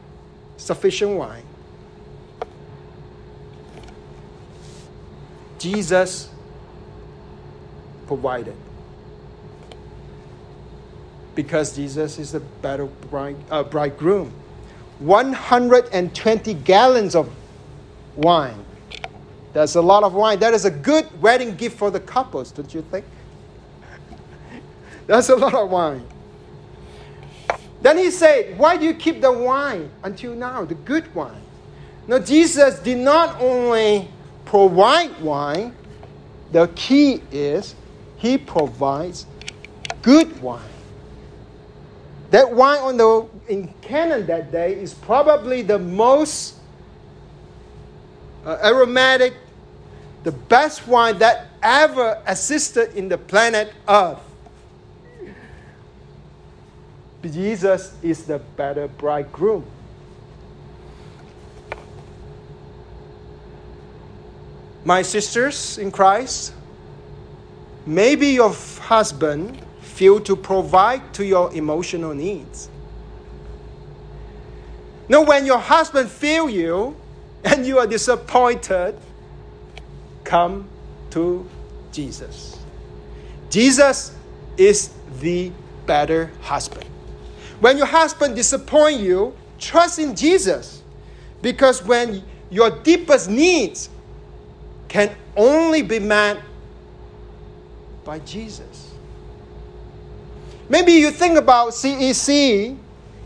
sufficient 0.56 1.12
wine, 1.12 1.44
Jesus 5.58 6.28
provided. 8.06 8.56
Because 11.34 11.74
Jesus 11.74 12.18
is 12.18 12.32
the 12.32 12.40
better 12.40 12.86
bride, 12.86 13.36
uh, 13.50 13.62
bridegroom. 13.62 14.32
120 14.98 16.54
gallons 16.54 17.14
of 17.14 17.30
wine 18.16 18.64
that's 19.58 19.74
a 19.74 19.82
lot 19.82 20.04
of 20.04 20.14
wine. 20.14 20.38
That 20.38 20.54
is 20.54 20.64
a 20.64 20.70
good 20.70 21.20
wedding 21.20 21.56
gift 21.56 21.78
for 21.78 21.90
the 21.90 21.98
couples, 21.98 22.52
don't 22.52 22.72
you 22.72 22.80
think? 22.80 23.04
That's 25.08 25.30
a 25.30 25.34
lot 25.34 25.52
of 25.52 25.68
wine. 25.68 26.06
Then 27.82 27.98
he 27.98 28.12
said, 28.12 28.56
Why 28.56 28.76
do 28.76 28.84
you 28.84 28.94
keep 28.94 29.20
the 29.20 29.32
wine 29.32 29.90
until 30.04 30.36
now, 30.36 30.64
the 30.64 30.76
good 30.76 31.12
wine? 31.12 31.42
Now, 32.06 32.20
Jesus 32.20 32.78
did 32.78 32.98
not 32.98 33.40
only 33.40 34.08
provide 34.44 35.20
wine, 35.20 35.74
the 36.52 36.68
key 36.76 37.20
is 37.32 37.74
he 38.16 38.38
provides 38.38 39.26
good 40.02 40.40
wine. 40.40 40.62
That 42.30 42.52
wine 42.52 42.78
on 42.78 42.96
the, 42.96 43.28
in 43.48 43.74
Canaan 43.82 44.24
that 44.26 44.52
day 44.52 44.74
is 44.74 44.94
probably 44.94 45.62
the 45.62 45.80
most 45.80 46.60
uh, 48.46 48.56
aromatic, 48.62 49.34
the 50.28 50.32
best 50.32 50.86
wine 50.86 51.16
that 51.20 51.46
ever 51.62 52.22
existed 52.26 52.92
in 52.94 53.08
the 53.08 53.16
planet 53.16 53.72
Earth. 53.88 54.20
Jesus 57.22 57.94
is 58.02 58.24
the 58.24 58.38
better 58.38 58.88
bridegroom. 58.88 59.64
My 64.84 65.00
sisters 65.00 65.78
in 65.78 65.90
Christ, 65.90 66.52
maybe 67.86 68.26
your 68.26 68.52
husband 68.52 69.58
failed 69.80 70.26
to 70.26 70.36
provide 70.36 71.14
to 71.14 71.24
your 71.24 71.50
emotional 71.54 72.12
needs. 72.12 72.68
Now, 75.08 75.22
when 75.22 75.46
your 75.46 75.56
husband 75.58 76.10
fail 76.10 76.50
you 76.50 76.96
and 77.44 77.64
you 77.64 77.78
are 77.78 77.86
disappointed, 77.86 78.94
come 80.28 80.68
to 81.08 81.48
Jesus. 81.90 82.58
Jesus 83.48 84.14
is 84.58 84.90
the 85.20 85.50
better 85.86 86.30
husband. 86.42 86.84
When 87.60 87.78
your 87.78 87.86
husband 87.86 88.36
disappoint 88.36 89.00
you, 89.00 89.34
trust 89.58 89.98
in 89.98 90.14
Jesus. 90.14 90.82
Because 91.40 91.82
when 91.82 92.22
your 92.50 92.68
deepest 92.68 93.30
needs 93.30 93.88
can 94.88 95.16
only 95.34 95.80
be 95.80 95.98
met 95.98 96.42
by 98.04 98.18
Jesus. 98.18 98.92
Maybe 100.68 100.92
you 100.92 101.10
think 101.10 101.38
about 101.38 101.70
CEC 101.70 102.76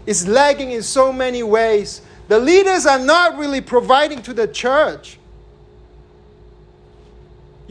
is 0.07 0.29
lagging 0.29 0.71
in 0.71 0.83
so 0.83 1.13
many 1.13 1.43
ways. 1.43 2.01
The 2.29 2.39
leaders 2.39 2.87
are 2.87 3.01
not 3.01 3.39
really 3.39 3.61
providing 3.61 4.23
to 4.23 4.33
the 4.33 4.47
church. 4.47 5.19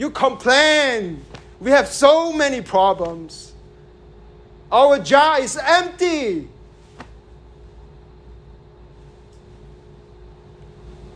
You 0.02 0.10
complain. 0.10 1.24
We 1.60 1.70
have 1.70 1.86
so 1.86 2.32
many 2.32 2.60
problems. 2.60 3.52
Our 4.72 4.98
jar 4.98 5.40
is 5.40 5.56
empty. 5.56 6.48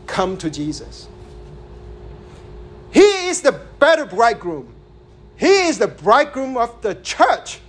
Come 0.05 0.37
to 0.37 0.49
Jesus. 0.49 1.09
He 2.93 3.27
is 3.27 3.41
the 3.41 3.51
better 3.51 4.05
bridegroom. 4.05 4.73
He 5.35 5.67
is 5.67 5.79
the 5.79 5.89
bridegroom 5.89 6.55
of 6.55 6.81
the 6.81 6.95
church. 6.95 7.59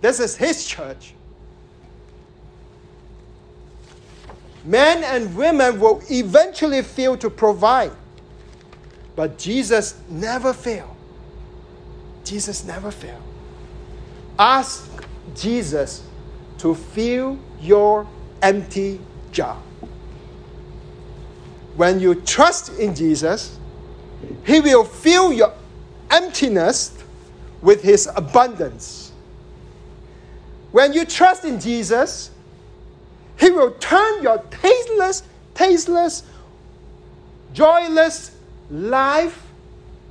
This 0.00 0.20
is 0.20 0.36
his 0.36 0.64
church. 0.64 1.14
Men 4.64 5.02
and 5.02 5.34
women 5.34 5.80
will 5.80 6.00
eventually 6.08 6.82
fail 6.82 7.16
to 7.16 7.28
provide. 7.28 7.90
But 9.14 9.38
Jesus 9.38 10.00
never 10.08 10.52
failed. 10.52 10.96
Jesus 12.24 12.64
never 12.64 12.90
failed. 12.90 13.22
Ask 14.38 14.90
Jesus 15.34 16.02
to 16.58 16.74
fill 16.74 17.38
your 17.60 18.06
empty 18.40 19.00
jar. 19.32 19.56
When 21.76 22.00
you 22.00 22.14
trust 22.14 22.78
in 22.78 22.94
Jesus, 22.94 23.58
He 24.44 24.60
will 24.60 24.84
fill 24.84 25.32
your 25.32 25.52
emptiness 26.10 26.96
with 27.60 27.82
His 27.82 28.08
abundance. 28.14 29.12
When 30.70 30.92
you 30.92 31.04
trust 31.04 31.44
in 31.44 31.60
Jesus, 31.60 32.30
He 33.38 33.50
will 33.50 33.72
turn 33.72 34.22
your 34.22 34.38
tasteless, 34.50 35.22
tasteless, 35.54 36.22
joyless 37.52 38.31
life 38.72 39.46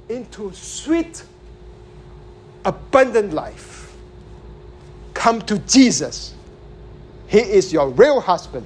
into 0.07 0.53
sweet, 0.53 1.23
abundant 2.63 3.33
life 3.33 3.81
come 5.21 5.39
to 5.39 5.59
Jesus. 5.59 6.33
He 7.27 7.37
is 7.37 7.71
your 7.71 7.89
real 7.89 8.19
husband. 8.19 8.65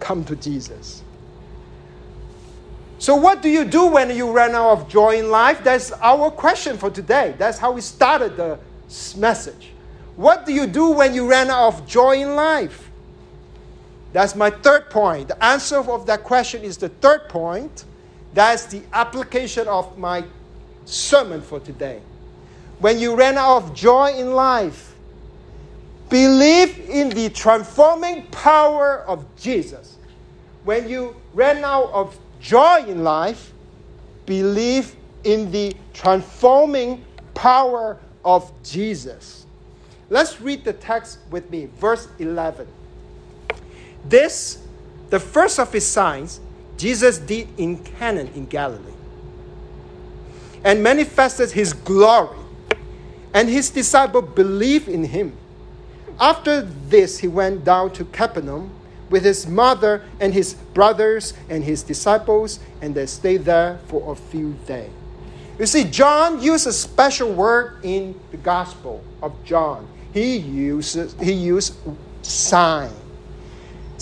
Come 0.00 0.22
to 0.26 0.36
Jesus. 0.36 1.02
So, 2.98 3.16
what 3.16 3.40
do 3.40 3.48
you 3.48 3.64
do 3.64 3.86
when 3.86 4.14
you 4.14 4.30
run 4.30 4.50
out 4.54 4.72
of 4.72 4.88
joy 4.88 5.18
in 5.18 5.30
life? 5.30 5.64
That's 5.64 5.90
our 5.92 6.30
question 6.30 6.76
for 6.76 6.90
today. 6.90 7.34
That's 7.38 7.58
how 7.58 7.72
we 7.72 7.80
started 7.80 8.36
the 8.36 8.58
message. 9.16 9.70
What 10.16 10.44
do 10.44 10.52
you 10.52 10.66
do 10.66 10.90
when 10.90 11.14
you 11.14 11.26
run 11.28 11.48
out 11.48 11.68
of 11.68 11.86
joy 11.86 12.20
in 12.20 12.36
life? 12.36 12.90
That's 14.12 14.36
my 14.36 14.50
third 14.50 14.90
point. 14.90 15.28
The 15.28 15.42
answer 15.42 15.78
of 15.78 16.04
that 16.04 16.22
question 16.22 16.62
is 16.62 16.76
the 16.76 16.90
third 16.90 17.30
point. 17.30 17.84
That's 18.34 18.66
the 18.66 18.82
application 18.92 19.68
of 19.68 19.98
my 19.98 20.24
sermon 20.84 21.42
for 21.42 21.60
today. 21.60 22.00
When 22.78 22.98
you 22.98 23.14
ran 23.14 23.38
out 23.38 23.58
of 23.58 23.74
joy 23.74 24.14
in 24.16 24.32
life, 24.32 24.92
Believe 26.12 26.90
in 26.90 27.08
the 27.08 27.30
transforming 27.30 28.26
power 28.26 28.98
of 29.08 29.24
Jesus. 29.34 29.96
When 30.62 30.86
you 30.86 31.16
ran 31.32 31.64
out 31.64 31.90
of 31.90 32.18
joy 32.38 32.84
in 32.86 33.02
life, 33.02 33.50
believe 34.26 34.94
in 35.24 35.50
the 35.50 35.74
transforming 35.94 37.02
power 37.32 37.98
of 38.26 38.52
Jesus. 38.62 39.46
Let's 40.10 40.38
read 40.38 40.64
the 40.64 40.74
text 40.74 41.18
with 41.30 41.50
me, 41.50 41.70
verse 41.80 42.06
11. 42.18 42.68
This, 44.04 44.58
the 45.08 45.18
first 45.18 45.58
of 45.58 45.72
his 45.72 45.86
signs, 45.86 46.40
Jesus 46.82 47.18
did 47.18 47.46
in 47.58 47.78
Canaan 47.78 48.28
in 48.34 48.46
Galilee 48.46 48.90
and 50.64 50.82
manifested 50.82 51.52
his 51.52 51.72
glory, 51.72 52.36
and 53.32 53.48
his 53.48 53.70
disciples 53.70 54.28
believed 54.34 54.88
in 54.88 55.04
him. 55.04 55.32
After 56.18 56.62
this, 56.62 57.20
he 57.20 57.28
went 57.28 57.64
down 57.64 57.92
to 57.92 58.04
Capernaum 58.06 58.72
with 59.10 59.22
his 59.22 59.46
mother 59.46 60.02
and 60.18 60.34
his 60.34 60.54
brothers 60.74 61.34
and 61.48 61.62
his 61.62 61.84
disciples, 61.84 62.58
and 62.80 62.96
they 62.96 63.06
stayed 63.06 63.44
there 63.44 63.78
for 63.86 64.10
a 64.10 64.16
few 64.16 64.54
days. 64.66 64.90
You 65.60 65.66
see, 65.66 65.84
John 65.84 66.42
used 66.42 66.66
a 66.66 66.72
special 66.72 67.32
word 67.32 67.76
in 67.84 68.18
the 68.32 68.38
Gospel 68.38 69.04
of 69.22 69.32
John. 69.44 69.86
He 70.12 70.36
uses 70.36 71.14
he 71.22 71.32
used 71.32 71.76
sign. 72.22 72.90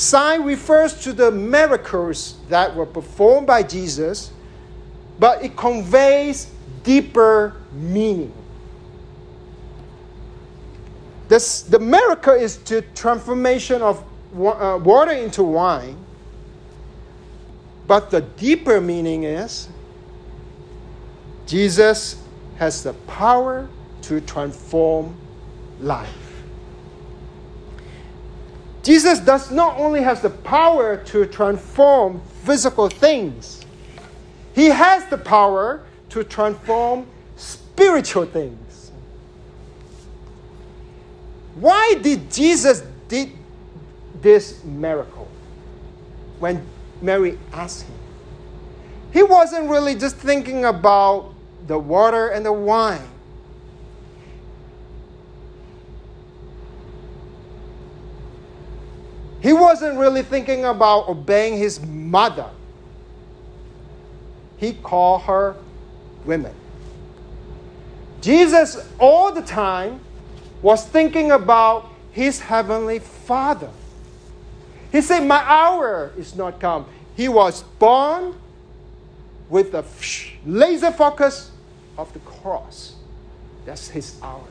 Sign 0.00 0.44
refers 0.44 0.98
to 1.02 1.12
the 1.12 1.30
miracles 1.30 2.36
that 2.48 2.74
were 2.74 2.86
performed 2.86 3.46
by 3.46 3.62
Jesus, 3.62 4.32
but 5.18 5.44
it 5.44 5.58
conveys 5.58 6.50
deeper 6.82 7.54
meaning. 7.70 8.32
This, 11.28 11.60
the 11.60 11.78
miracle 11.78 12.32
is 12.32 12.56
the 12.56 12.80
transformation 12.94 13.82
of 13.82 14.02
uh, 14.34 14.80
water 14.82 15.12
into 15.12 15.42
wine. 15.42 16.02
But 17.86 18.10
the 18.10 18.22
deeper 18.22 18.80
meaning 18.80 19.24
is 19.24 19.68
Jesus 21.46 22.16
has 22.56 22.82
the 22.82 22.94
power 23.06 23.68
to 24.00 24.22
transform 24.22 25.14
life. 25.78 26.29
Jesus 28.82 29.18
does 29.20 29.50
not 29.50 29.78
only 29.78 30.02
has 30.02 30.22
the 30.22 30.30
power 30.30 30.96
to 30.96 31.26
transform 31.26 32.20
physical 32.44 32.88
things, 32.88 33.64
he 34.54 34.66
has 34.66 35.06
the 35.06 35.18
power 35.18 35.82
to 36.10 36.24
transform 36.24 37.06
spiritual 37.36 38.26
things. 38.26 38.90
Why 41.54 41.94
did 42.00 42.30
Jesus 42.30 42.82
did 43.08 43.32
this 44.22 44.64
miracle 44.64 45.28
when 46.38 46.64
Mary 47.02 47.38
asked 47.52 47.82
him? 47.82 47.94
He 49.12 49.22
wasn't 49.22 49.68
really 49.68 49.94
just 49.94 50.16
thinking 50.16 50.64
about 50.64 51.34
the 51.66 51.78
water 51.78 52.28
and 52.28 52.46
the 52.46 52.52
wine. 52.52 53.08
He 59.40 59.52
wasn't 59.52 59.98
really 59.98 60.22
thinking 60.22 60.64
about 60.64 61.08
obeying 61.08 61.56
his 61.56 61.80
mother. 61.84 62.50
He 64.58 64.74
called 64.74 65.22
her 65.22 65.56
women. 66.24 66.54
Jesus, 68.20 68.86
all 68.98 69.32
the 69.32 69.42
time, 69.42 70.00
was 70.60 70.84
thinking 70.86 71.32
about 71.32 71.90
his 72.12 72.40
heavenly 72.40 72.98
Father. 72.98 73.70
He 74.92 75.00
said, 75.00 75.20
My 75.20 75.38
hour 75.38 76.12
is 76.18 76.34
not 76.36 76.60
come. 76.60 76.86
He 77.16 77.28
was 77.28 77.62
born 77.78 78.34
with 79.48 79.72
the 79.72 79.84
laser 80.44 80.90
focus 80.90 81.50
of 81.96 82.12
the 82.12 82.18
cross. 82.20 82.96
That's 83.64 83.88
his 83.88 84.20
hour. 84.22 84.46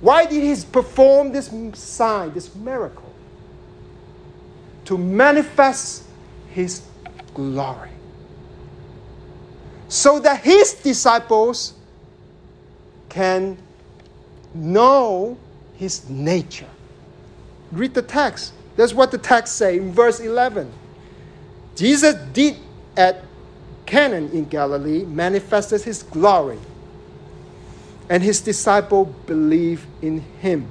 Why 0.00 0.26
did 0.26 0.42
he 0.42 0.64
perform 0.70 1.32
this 1.32 1.50
sign, 1.74 2.32
this 2.32 2.54
miracle? 2.54 3.07
To 4.88 4.98
manifest 4.98 6.04
his 6.50 6.82
glory. 7.34 7.90
So 9.88 10.18
that 10.20 10.42
his 10.42 10.74
disciples 10.74 11.74
can 13.08 13.56
know 14.54 15.38
his 15.76 16.08
nature. 16.08 16.68
Read 17.72 17.94
the 17.94 18.02
text. 18.02 18.52
That's 18.76 18.94
what 18.94 19.10
the 19.10 19.18
text 19.18 19.56
says 19.56 19.76
in 19.76 19.92
verse 19.92 20.20
11. 20.20 20.70
Jesus 21.76 22.14
did 22.32 22.56
at 22.96 23.24
Cana 23.86 24.16
in 24.16 24.44
Galilee 24.44 25.04
manifested 25.04 25.82
his 25.82 26.02
glory, 26.02 26.58
and 28.10 28.22
his 28.22 28.40
disciple 28.40 29.06
believed 29.26 29.86
in 30.02 30.20
him. 30.40 30.68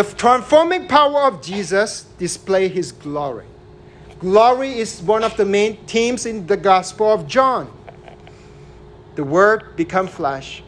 The 0.00 0.14
transforming 0.14 0.88
power 0.88 1.24
of 1.24 1.42
Jesus 1.42 2.04
display 2.16 2.68
his 2.68 2.90
glory. 2.90 3.44
Glory 4.18 4.78
is 4.78 5.02
one 5.02 5.22
of 5.22 5.36
the 5.36 5.44
main 5.44 5.76
themes 5.84 6.24
in 6.24 6.46
the 6.46 6.56
Gospel 6.56 7.12
of 7.12 7.26
John. 7.26 7.70
The 9.16 9.24
Word 9.24 9.76
become 9.76 10.06
flesh 10.06 10.62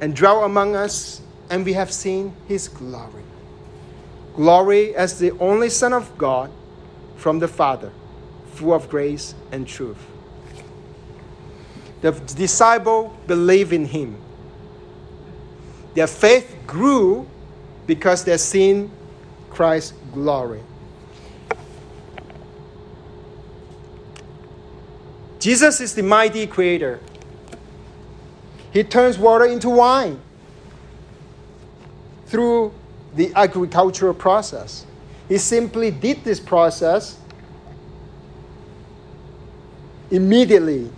and 0.00 0.16
dwell 0.16 0.44
among 0.44 0.74
us, 0.74 1.20
and 1.50 1.66
we 1.66 1.74
have 1.74 1.92
seen 1.92 2.34
his 2.48 2.66
glory. 2.66 3.24
Glory 4.34 4.96
as 4.96 5.18
the 5.18 5.32
only 5.32 5.68
Son 5.68 5.92
of 5.92 6.16
God 6.16 6.50
from 7.16 7.40
the 7.40 7.48
Father, 7.48 7.92
full 8.54 8.72
of 8.72 8.88
grace 8.88 9.34
and 9.52 9.68
truth. 9.68 9.98
The 12.00 12.12
disciple 12.12 13.14
believed 13.26 13.74
in 13.74 13.84
him. 13.84 14.16
Their 15.94 16.06
faith 16.06 16.56
grew 16.66 17.26
because 17.86 18.24
they 18.24 18.36
seen 18.36 18.90
Christ's 19.50 19.92
glory. 20.12 20.62
Jesus 25.38 25.80
is 25.80 25.94
the 25.94 26.02
mighty 26.02 26.46
creator. 26.46 27.00
He 28.72 28.84
turns 28.84 29.18
water 29.18 29.44
into 29.44 29.68
wine 29.68 30.20
through 32.26 32.72
the 33.14 33.32
agricultural 33.34 34.14
process. 34.14 34.86
He 35.28 35.38
simply 35.38 35.90
did 35.90 36.24
this 36.24 36.40
process 36.40 37.18
immediately 40.10 40.90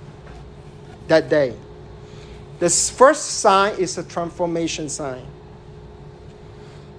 that 1.09 1.29
day. 1.29 1.55
The 2.59 2.71
first 2.71 3.41
sign 3.41 3.75
is 3.79 3.99
a 3.99 4.05
transformation 4.05 4.89
sign. 4.89 5.27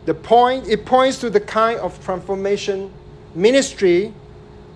The 0.06 0.14
point 0.14 0.68
it 0.68 0.86
points 0.86 1.20
to 1.20 1.30
the 1.30 1.40
kind 1.40 1.80
of 1.80 2.04
transformation 2.04 2.92
ministry 3.34 4.14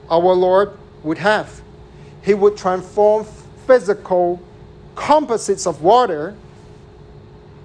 our 0.10 0.34
Lord 0.34 0.78
would 1.04 1.20
have. 1.20 1.62
He 2.24 2.34
would 2.34 2.58
transform 2.58 3.26
physical 3.68 4.42
composites 4.96 5.68
of 5.68 5.82
water. 5.82 6.36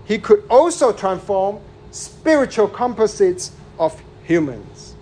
He 0.04 0.18
could 0.18 0.44
also 0.50 0.92
transform 0.92 1.60
spiritual 1.90 2.68
composites 2.68 3.52
of 3.78 4.00
humans. 4.24 4.94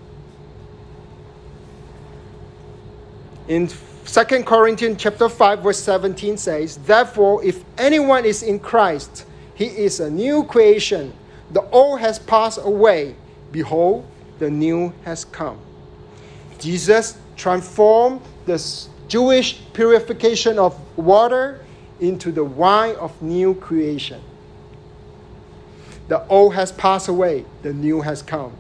In 3.49 3.69
2 4.05 4.43
Corinthians 4.43 5.01
chapter 5.01 5.29
5 5.29 5.61
verse 5.61 5.79
17 5.79 6.37
says, 6.37 6.77
"Therefore 6.77 7.45
if 7.45 7.65
anyone 7.79 8.25
is 8.25 8.43
in 8.43 8.59
Christ, 8.59 9.25
he 9.55 9.67
is 9.67 10.01
a 10.01 10.11
new 10.11 10.45
creation. 10.45 11.13
The 11.53 11.63
old 11.71 12.01
has 12.01 12.19
passed 12.19 12.59
away; 12.63 13.15
behold, 13.53 14.05
the 14.39 14.51
new 14.51 14.93
has 15.05 15.25
come." 15.25 15.59
Jesus 16.59 17.15
transformed 17.37 18.21
the 18.47 18.61
Jewish 19.09 19.61
purification 19.73 20.59
of 20.59 20.77
water 20.97 21.61
into 22.01 22.33
the 22.33 22.45
wine 22.45 22.97
of 22.97 23.11
new 23.23 23.55
creation. 23.55 24.21
The 26.09 26.27
old 26.29 26.55
has 26.55 26.73
passed 26.73 27.09
away, 27.09 27.45
the 27.63 27.73
new 27.73 28.01
has 28.01 28.23
come. 28.23 28.53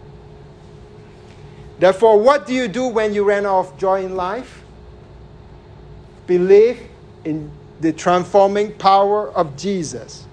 Therefore, 1.78 2.18
what 2.18 2.46
do 2.46 2.54
you 2.54 2.68
do 2.68 2.86
when 2.86 3.12
you 3.12 3.24
ran 3.24 3.44
out 3.44 3.58
of 3.58 3.78
joy 3.78 4.04
in 4.04 4.14
life? 4.14 4.61
Believe 6.26 6.80
in 7.24 7.50
the 7.80 7.92
transforming 7.92 8.72
power 8.72 9.30
of 9.32 9.56
Jesus. 9.56 10.26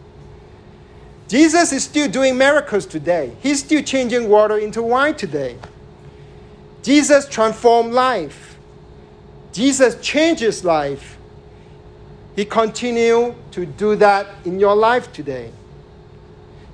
Jesus 1.27 1.71
is 1.71 1.83
still 1.83 2.09
doing 2.09 2.37
miracles 2.37 2.85
today. 2.85 3.35
He's 3.41 3.59
still 3.59 3.83
changing 3.83 4.29
water 4.29 4.57
into 4.57 4.81
wine 4.81 5.15
today. 5.15 5.57
Jesus 6.81 7.27
transformed 7.27 7.93
life. 7.93 8.57
Jesus 9.51 9.99
changes 10.01 10.63
life. 10.63 11.17
He 12.35 12.45
continue 12.45 13.35
to 13.51 13.65
do 13.65 13.95
that 13.97 14.27
in 14.45 14.59
your 14.59 14.75
life 14.75 15.11
today. 15.11 15.51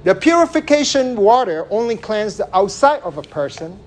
The 0.04 0.14
purification 0.14 1.16
water 1.16 1.68
only 1.72 1.98
cleanses 1.98 2.38
the 2.38 2.56
outside 2.56 3.02
of 3.02 3.18
a 3.18 3.24
person, 3.24 3.80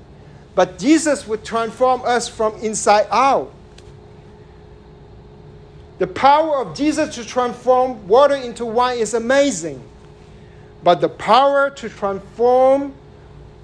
but 0.54 0.78
Jesus 0.78 1.26
would 1.28 1.44
transform 1.44 2.02
us 2.04 2.28
from 2.28 2.54
inside 2.56 3.06
out. 3.10 3.52
The 5.98 6.06
power 6.06 6.58
of 6.58 6.76
Jesus 6.76 7.14
to 7.16 7.24
transform 7.24 8.06
water 8.06 8.36
into 8.36 8.64
wine 8.64 8.98
is 8.98 9.14
amazing. 9.14 9.82
But 10.82 11.00
the 11.00 11.08
power 11.08 11.70
to 11.70 11.88
transform 11.88 12.94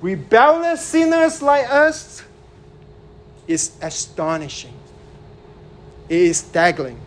rebellious 0.00 0.84
sinners 0.84 1.40
like 1.40 1.70
us 1.70 2.24
is 3.46 3.72
astonishing. 3.80 4.74
It 6.08 6.18
is 6.18 6.38
staggering. 6.38 7.00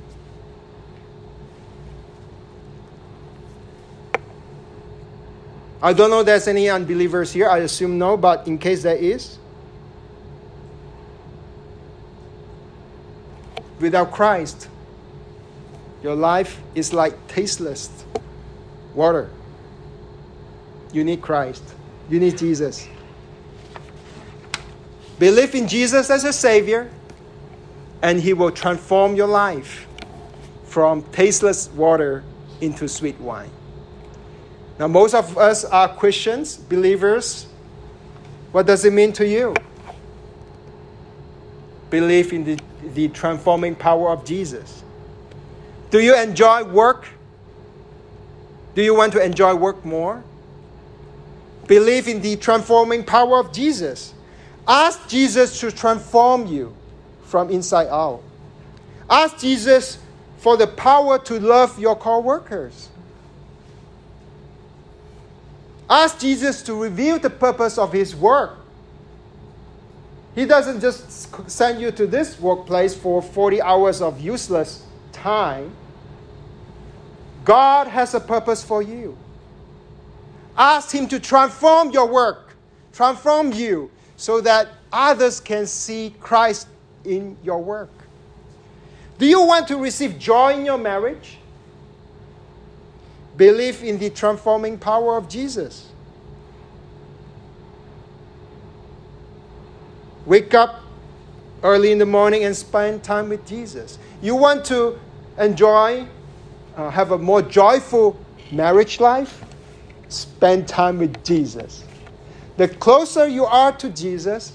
I 5.82 5.94
don't 5.94 6.10
know 6.10 6.22
if 6.22 6.26
there's 6.26 6.48
any 6.48 6.70
unbelievers 6.70 7.34
here. 7.34 7.50
I 7.50 7.60
assume 7.60 8.00
no, 8.00 8.18
but 8.18 8.48
in 8.48 8.58
case 8.58 8.82
there 8.82 8.96
is, 8.96 9.38
without 13.80 14.12
Christ, 14.12 14.70
your 16.04 16.16
life 16.16 16.62
is 16.76 16.94
like 16.94 17.28
tasteless 17.28 17.90
water. 18.94 19.30
You 20.94 21.04
need 21.04 21.22
Christ. 21.22 21.64
You 22.10 22.20
need 22.20 22.38
Jesus. 22.38 22.88
Believe 25.20 25.56
in 25.56 25.68
Jesus 25.68 26.10
as 26.10 26.24
a 26.24 26.32
Savior, 26.32 26.90
and 28.02 28.20
He 28.22 28.34
will 28.34 28.52
transform 28.52 29.16
your 29.16 29.28
life 29.28 29.88
from 30.66 31.04
tasteless 31.12 31.70
water 31.70 32.24
into 32.62 32.88
sweet 32.88 33.20
wine. 33.20 33.50
Now, 34.80 34.88
most 34.88 35.16
of 35.16 35.38
us 35.38 35.66
are 35.66 35.94
Christians, 35.96 36.58
believers. 36.58 37.48
What 38.52 38.68
does 38.68 38.86
it 38.86 38.94
mean 38.94 39.12
to 39.14 39.28
you? 39.28 39.56
Believe 41.90 42.32
in 42.32 42.44
the, 42.44 42.60
the 42.94 43.08
transforming 43.08 43.76
power 43.76 44.12
of 44.12 44.24
Jesus. 44.24 44.84
Do 45.90 46.00
you 46.00 46.16
enjoy 46.16 46.64
work? 46.64 47.08
Do 48.76 48.84
you 48.84 48.96
want 48.96 49.14
to 49.14 49.24
enjoy 49.24 49.56
work 49.56 49.84
more? 49.86 50.24
Believe 51.68 52.08
in 52.08 52.22
the 52.22 52.36
transforming 52.36 53.04
power 53.04 53.40
of 53.40 53.52
Jesus. 53.52 54.14
Ask 54.68 55.08
Jesus 55.08 55.60
to 55.62 55.72
transform 55.72 56.48
you 56.48 56.76
from 57.24 57.50
inside 57.50 57.88
out. 57.88 58.22
Ask 59.10 59.40
Jesus 59.40 59.98
for 60.38 60.58
the 60.58 60.68
power 60.68 61.18
to 61.20 61.40
love 61.40 61.80
your 61.80 61.96
co-workers. 61.96 62.90
Ask 65.90 66.20
Jesus 66.20 66.62
to 66.64 66.76
reveal 66.76 67.18
the 67.18 67.30
purpose 67.30 67.78
of 67.78 67.94
his 67.94 68.16
work. 68.16 68.58
He 70.36 70.46
doesn't 70.46 70.82
just 70.82 71.50
send 71.50 71.82
you 71.82 71.92
to 71.92 72.06
this 72.06 72.40
workplace 72.40 72.94
for 72.94 73.22
40 73.22 73.62
hours 73.62 74.02
of 74.02 74.20
useless 74.20 74.84
time. 75.18 75.72
God 77.44 77.88
has 77.88 78.14
a 78.14 78.20
purpose 78.20 78.64
for 78.64 78.82
you. 78.82 79.18
Ask 80.58 80.92
Him 80.92 81.08
to 81.10 81.20
transform 81.20 81.92
your 81.92 82.08
work, 82.08 82.56
transform 82.92 83.54
you, 83.54 83.92
so 84.16 84.42
that 84.42 84.70
others 84.92 85.40
can 85.40 85.66
see 85.66 86.14
Christ 86.20 86.68
in 87.06 87.38
your 87.44 87.62
work. 87.62 87.90
Do 89.18 89.26
you 89.26 89.42
want 89.42 89.68
to 89.70 89.78
receive 89.78 90.20
joy 90.20 90.54
in 90.54 90.66
your 90.66 90.78
marriage? 90.78 91.38
Believe 93.36 93.84
in 93.84 94.00
the 94.00 94.10
transforming 94.10 94.78
power 94.78 95.16
of 95.16 95.30
Jesus. 95.30 95.88
Wake 100.26 100.54
up 100.54 100.82
early 101.64 101.92
in 101.92 101.98
the 101.98 102.06
morning 102.06 102.44
and 102.44 102.56
spend 102.56 103.04
time 103.04 103.30
with 103.30 103.46
Jesus. 103.48 103.98
You 104.22 104.36
want 104.36 104.66
to 104.66 105.00
enjoy 105.38 106.08
uh, 106.76 106.90
have 106.90 107.12
a 107.12 107.18
more 107.18 107.42
joyful 107.42 108.20
marriage 108.52 109.00
life? 109.00 109.44
Spend 110.10 110.68
time 110.68 111.00
with 111.00 111.24
Jesus. 111.24 111.84
The 112.58 112.68
closer 112.68 113.28
you 113.28 113.46
are 113.46 113.72
to 113.78 113.90
Jesus, 113.90 114.54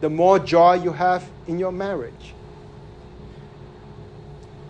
the 0.00 0.10
more 0.10 0.38
joy 0.38 0.74
you 0.74 0.92
have 0.92 1.28
in 1.46 1.58
your 1.58 1.72
marriage. 1.72 2.34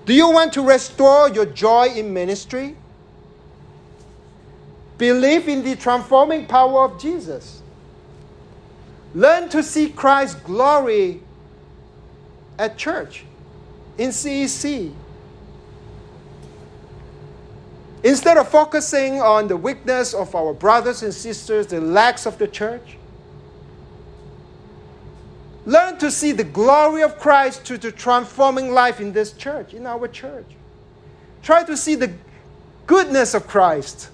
Do 0.04 0.14
you 0.14 0.30
want 0.30 0.52
to 0.52 0.62
restore 0.62 1.28
your 1.28 1.46
joy 1.46 1.88
in 1.88 2.14
ministry? 2.14 2.76
Believe 4.98 5.48
in 5.48 5.62
the 5.62 5.74
transforming 5.76 6.46
power 6.46 6.84
of 6.84 7.00
Jesus. 7.00 7.60
Learn 9.14 9.48
to 9.48 9.62
see 9.62 9.90
Christ's 9.90 10.40
glory 10.40 11.20
at 12.58 12.78
church, 12.78 13.24
in 13.98 14.10
CEC. 14.10 14.92
Instead 18.02 18.36
of 18.36 18.48
focusing 18.48 19.20
on 19.20 19.48
the 19.48 19.56
weakness 19.56 20.14
of 20.14 20.34
our 20.34 20.52
brothers 20.52 21.02
and 21.02 21.12
sisters, 21.12 21.66
the 21.66 21.80
lacks 21.80 22.26
of 22.26 22.38
the 22.38 22.46
church, 22.46 22.98
learn 25.64 25.98
to 25.98 26.10
see 26.10 26.32
the 26.32 26.44
glory 26.44 27.02
of 27.02 27.18
Christ 27.18 27.64
to 27.66 27.78
the 27.78 27.90
transforming 27.90 28.72
life 28.72 29.00
in 29.00 29.12
this 29.12 29.32
church, 29.32 29.74
in 29.74 29.86
our 29.86 30.06
church. 30.06 30.46
Try 31.42 31.64
to 31.64 31.76
see 31.76 31.94
the 31.94 32.12
goodness 32.86 33.34
of 33.34 33.48
Christ 33.48 34.10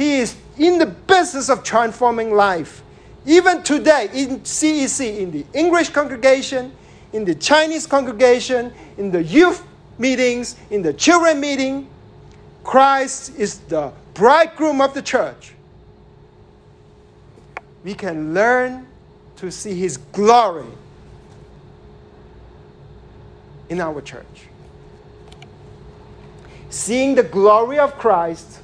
he 0.00 0.14
is 0.14 0.34
in 0.56 0.78
the 0.78 0.86
business 0.86 1.50
of 1.50 1.62
transforming 1.62 2.32
life. 2.32 2.82
Even 3.26 3.62
today 3.62 4.08
in 4.14 4.40
CEC, 4.40 5.18
in 5.18 5.30
the 5.30 5.44
English 5.52 5.90
congregation, 5.90 6.72
in 7.12 7.24
the 7.24 7.34
Chinese 7.34 7.86
congregation, 7.86 8.72
in 8.96 9.10
the 9.10 9.22
youth 9.22 9.64
meetings, 9.98 10.56
in 10.70 10.82
the 10.82 10.92
children 10.92 11.40
meeting, 11.40 11.88
Christ 12.64 13.36
is 13.36 13.58
the 13.58 13.92
bridegroom 14.14 14.80
of 14.80 14.94
the 14.94 15.02
church. 15.02 15.54
We 17.82 17.94
can 17.94 18.34
learn 18.34 18.86
to 19.36 19.50
see 19.50 19.74
his 19.74 19.96
glory 19.96 20.66
in 23.68 23.80
our 23.80 24.00
church. 24.02 24.48
Seeing 26.68 27.14
the 27.14 27.22
glory 27.22 27.78
of 27.78 27.96
Christ 27.98 28.60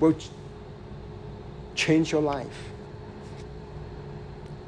will 0.00 0.16
change 1.74 2.10
your 2.10 2.22
life. 2.22 2.70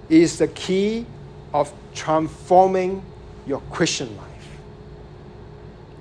It 0.09 0.19
is 0.19 0.39
the 0.39 0.49
key 0.49 1.07
of 1.53 1.73
transforming 1.99 3.03
your 3.45 3.61
Christian 3.73 4.17
life. 4.17 4.29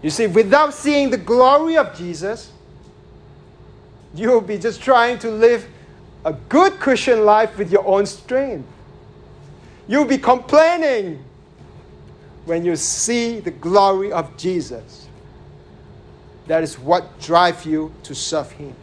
You 0.04 0.12
see, 0.12 0.28
without 0.28 0.74
seeing 0.76 1.10
the 1.10 1.18
glory 1.18 1.76
of 1.76 1.98
Jesus, 1.98 2.52
you'll 4.14 4.42
be 4.42 4.60
just 4.60 4.82
trying 4.82 5.18
to 5.20 5.32
live 5.32 5.68
a 6.24 6.34
good 6.34 6.74
Christian 6.74 7.26
life 7.26 7.58
with 7.58 7.72
your 7.72 7.86
own 7.86 8.06
strength. 8.06 8.68
You'll 9.88 10.06
be 10.06 10.20
complaining 10.20 11.24
when 12.46 12.64
you 12.64 12.76
see 12.76 13.40
the 13.40 13.52
glory 13.52 14.12
of 14.12 14.38
Jesus. 14.38 15.08
That 16.46 16.62
is 16.62 16.78
what 16.78 17.20
drives 17.20 17.66
you 17.66 17.92
to 18.04 18.14
serve 18.14 18.52
Him 18.52 18.76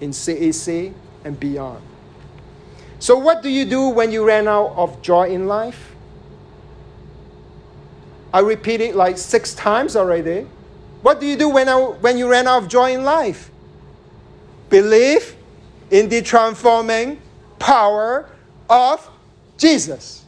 in 0.00 0.10
CEC 0.10 0.94
and 1.24 1.38
beyond. 1.38 1.82
So, 2.98 3.18
what 3.18 3.42
do 3.42 3.50
you 3.50 3.64
do 3.64 3.88
when 3.88 4.10
you 4.10 4.24
ran 4.24 4.48
out 4.48 4.72
of 4.76 5.02
joy 5.02 5.28
in 5.28 5.46
life? 5.46 5.95
I 8.32 8.40
repeat 8.40 8.80
it 8.80 8.96
like 8.96 9.18
six 9.18 9.54
times 9.54 9.96
already. 9.96 10.46
What 11.02 11.20
do 11.20 11.26
you 11.26 11.36
do 11.36 11.48
when, 11.48 11.68
I, 11.68 11.76
when 11.76 12.18
you 12.18 12.28
ran 12.28 12.48
out 12.48 12.64
of 12.64 12.68
joy 12.68 12.92
in 12.92 13.04
life? 13.04 13.50
Believe 14.68 15.36
in 15.90 16.08
the 16.08 16.22
transforming 16.22 17.20
power 17.58 18.28
of 18.68 19.08
Jesus. 19.56 20.24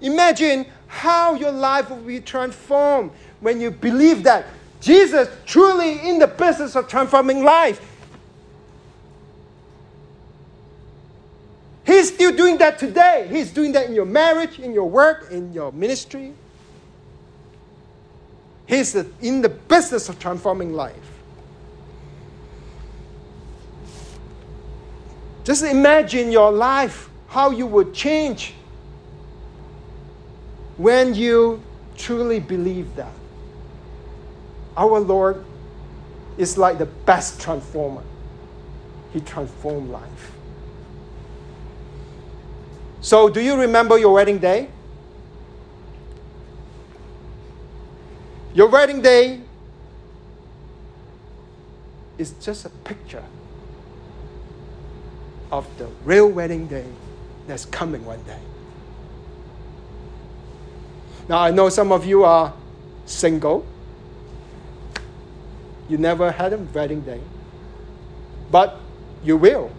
Imagine 0.00 0.66
how 0.86 1.34
your 1.34 1.52
life 1.52 1.90
will 1.90 1.96
be 1.98 2.20
transformed 2.20 3.10
when 3.40 3.60
you 3.60 3.70
believe 3.70 4.22
that 4.22 4.46
Jesus 4.80 5.28
truly 5.44 6.08
in 6.08 6.18
the 6.18 6.26
business 6.26 6.74
of 6.76 6.88
transforming 6.88 7.44
life. 7.44 7.80
He's 11.84 12.12
still 12.12 12.34
doing 12.34 12.58
that 12.58 12.78
today. 12.78 13.28
He's 13.30 13.52
doing 13.52 13.72
that 13.72 13.86
in 13.86 13.94
your 13.94 14.06
marriage, 14.06 14.58
in 14.58 14.72
your 14.72 14.88
work, 14.88 15.30
in 15.30 15.52
your 15.52 15.70
ministry. 15.72 16.32
He's 18.66 18.94
in 18.94 19.42
the 19.42 19.48
business 19.48 20.08
of 20.08 20.18
transforming 20.18 20.72
life. 20.72 20.94
Just 25.44 25.62
imagine 25.62 26.32
your 26.32 26.50
life, 26.50 27.08
how 27.28 27.50
you 27.50 27.66
would 27.66 27.94
change 27.94 28.54
when 30.76 31.14
you 31.14 31.62
truly 31.96 32.40
believe 32.40 32.96
that. 32.96 33.12
Our 34.76 34.98
Lord 34.98 35.44
is 36.36 36.58
like 36.58 36.78
the 36.78 36.86
best 36.86 37.40
transformer. 37.40 38.02
He 39.12 39.20
transformed 39.20 39.90
life. 39.90 40.32
So, 43.00 43.28
do 43.28 43.40
you 43.40 43.54
remember 43.56 43.96
your 43.98 44.14
wedding 44.14 44.38
day? 44.38 44.68
Your 48.56 48.68
wedding 48.68 49.02
day 49.02 49.38
is 52.16 52.30
just 52.40 52.64
a 52.64 52.70
picture 52.70 53.22
of 55.52 55.66
the 55.76 55.88
real 56.06 56.26
wedding 56.30 56.66
day 56.66 56.86
that's 57.46 57.66
coming 57.66 58.02
one 58.06 58.22
day. 58.22 58.38
Now, 61.28 61.36
I 61.40 61.50
know 61.50 61.68
some 61.68 61.92
of 61.92 62.06
you 62.06 62.24
are 62.24 62.54
single. 63.04 63.66
You 65.90 65.98
never 65.98 66.32
had 66.32 66.54
a 66.54 66.56
wedding 66.56 67.02
day, 67.02 67.20
but 68.50 68.80
you 69.22 69.36
will. 69.36 69.70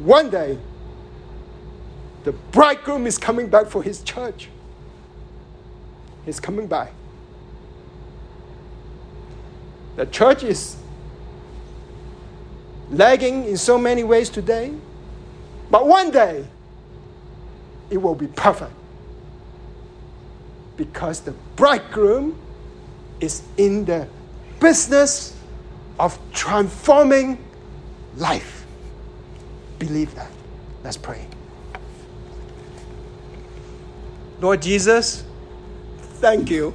One 0.00 0.30
day, 0.30 0.58
the 2.24 2.32
bridegroom 2.32 3.06
is 3.06 3.18
coming 3.18 3.46
back 3.46 3.68
for 3.68 3.84
his 3.84 4.02
church. 4.02 4.48
He's 6.24 6.40
coming 6.40 6.66
back. 6.66 6.92
The 9.96 10.06
church 10.06 10.42
is 10.42 10.76
lagging 12.90 13.44
in 13.44 13.56
so 13.56 13.78
many 13.78 14.04
ways 14.04 14.28
today, 14.28 14.72
but 15.70 15.86
one 15.86 16.10
day 16.10 16.46
it 17.90 17.98
will 17.98 18.14
be 18.14 18.26
perfect 18.26 18.72
because 20.76 21.20
the 21.20 21.32
bridegroom 21.56 22.36
is 23.20 23.42
in 23.56 23.84
the 23.84 24.08
business 24.60 25.36
of 26.00 26.18
transforming 26.32 27.38
life. 28.16 28.66
Believe 29.78 30.14
that. 30.14 30.30
Let's 30.82 30.96
pray. 30.96 31.26
Lord 34.40 34.60
Jesus, 34.60 35.24
thank 36.20 36.50
you. 36.50 36.74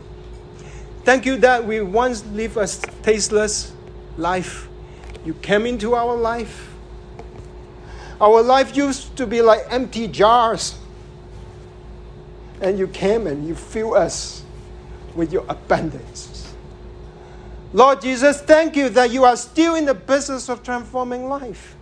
Thank 1.04 1.26
you 1.26 1.38
that 1.38 1.66
we 1.66 1.82
once 1.82 2.26
lived 2.28 2.58
a 2.58 2.68
tasteless 3.02 3.74
life. 4.18 4.68
You 5.26 5.34
came 5.36 5.66
into 5.66 5.96
our 5.96 6.16
life. 6.16 6.70
Our 8.22 8.42
life 8.42 8.76
used 8.76 9.16
to 9.18 9.26
be 9.26 9.42
like 9.42 9.62
empty 9.70 10.08
jars. 10.08 10.78
And 12.62 12.78
you 12.78 12.88
came 12.88 13.28
and 13.28 13.48
you 13.48 13.56
filled 13.56 13.96
us 13.96 14.44
with 15.16 15.32
your 15.32 15.46
abundance. 15.48 16.54
Lord 17.72 18.02
Jesus, 18.02 18.42
thank 18.42 18.76
you 18.76 18.90
that 18.90 19.12
you 19.12 19.24
are 19.24 19.38
still 19.38 19.76
in 19.76 19.86
the 19.86 19.94
business 19.94 20.50
of 20.50 20.64
transforming 20.64 21.30
life. 21.30 21.76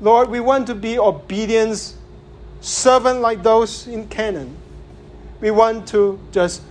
Lord, 0.00 0.28
we 0.28 0.40
want 0.40 0.66
to 0.68 0.74
be 0.74 0.98
obedient 0.98 1.94
servant 2.60 3.20
like 3.20 3.42
those 3.42 3.86
in 3.86 4.08
Canaan. 4.08 4.56
We 5.40 5.50
want 5.50 5.88
to 5.88 6.18
just 6.32 6.62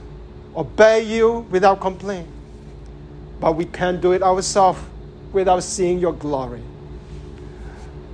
obey 0.56 1.04
you 1.04 1.46
without 1.50 1.80
complaint. 1.80 2.28
But 3.40 3.56
we 3.56 3.66
can't 3.66 4.02
do 4.02 4.14
it 4.14 4.24
ourselves 4.24 4.80
without 5.32 5.64
seeing 5.64 6.00
your 6.00 6.14
glory. 6.14 6.62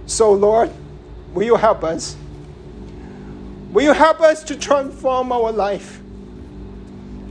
So, 0.06 0.32
Lord, 0.32 0.72
will 1.34 1.44
you 1.44 1.56
help 1.56 1.84
us? 1.84 2.16
Will 3.72 3.84
you 3.84 3.94
help 3.94 4.20
us 4.20 4.44
to 4.44 4.56
transform 4.58 5.32
our 5.32 5.52
life? 5.52 6.02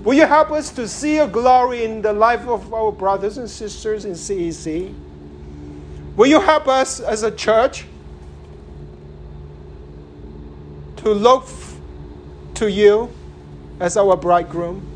Will 0.02 0.14
you 0.14 0.24
help 0.26 0.50
us 0.50 0.70
to 0.70 0.88
see 0.88 1.16
your 1.16 1.28
glory 1.28 1.84
in 1.84 2.00
the 2.00 2.12
life 2.12 2.46
of 2.46 2.72
our 2.72 2.90
brothers 2.90 3.36
and 3.36 3.50
sisters 3.50 4.06
in 4.06 4.12
CEC? 4.12 4.94
Will 6.16 6.26
you 6.26 6.40
help 6.40 6.68
us 6.68 7.00
as 7.00 7.22
a 7.22 7.30
church 7.30 7.84
to 10.96 11.12
look 11.12 11.46
to 12.60 12.70
you 12.70 13.10
as 13.80 13.96
our 13.96 14.18
bridegroom. 14.18 14.86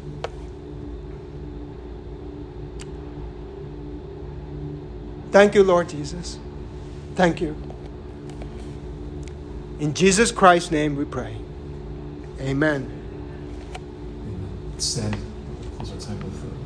Thank 5.32 5.54
you, 5.54 5.62
Lord 5.64 5.88
Jesus. 5.88 6.38
Thank 7.14 7.40
you. 7.40 7.56
In 9.80 9.94
Jesus 9.94 10.30
Christ's 10.30 10.70
name 10.72 10.94
we 10.94 11.06
pray. 11.06 11.36
Amen. 12.38 12.82
Amen. 14.20 14.74
Stand. 14.76 15.16
Close 15.78 15.92
our 15.92 16.00
time 16.00 16.22
with 16.22 16.63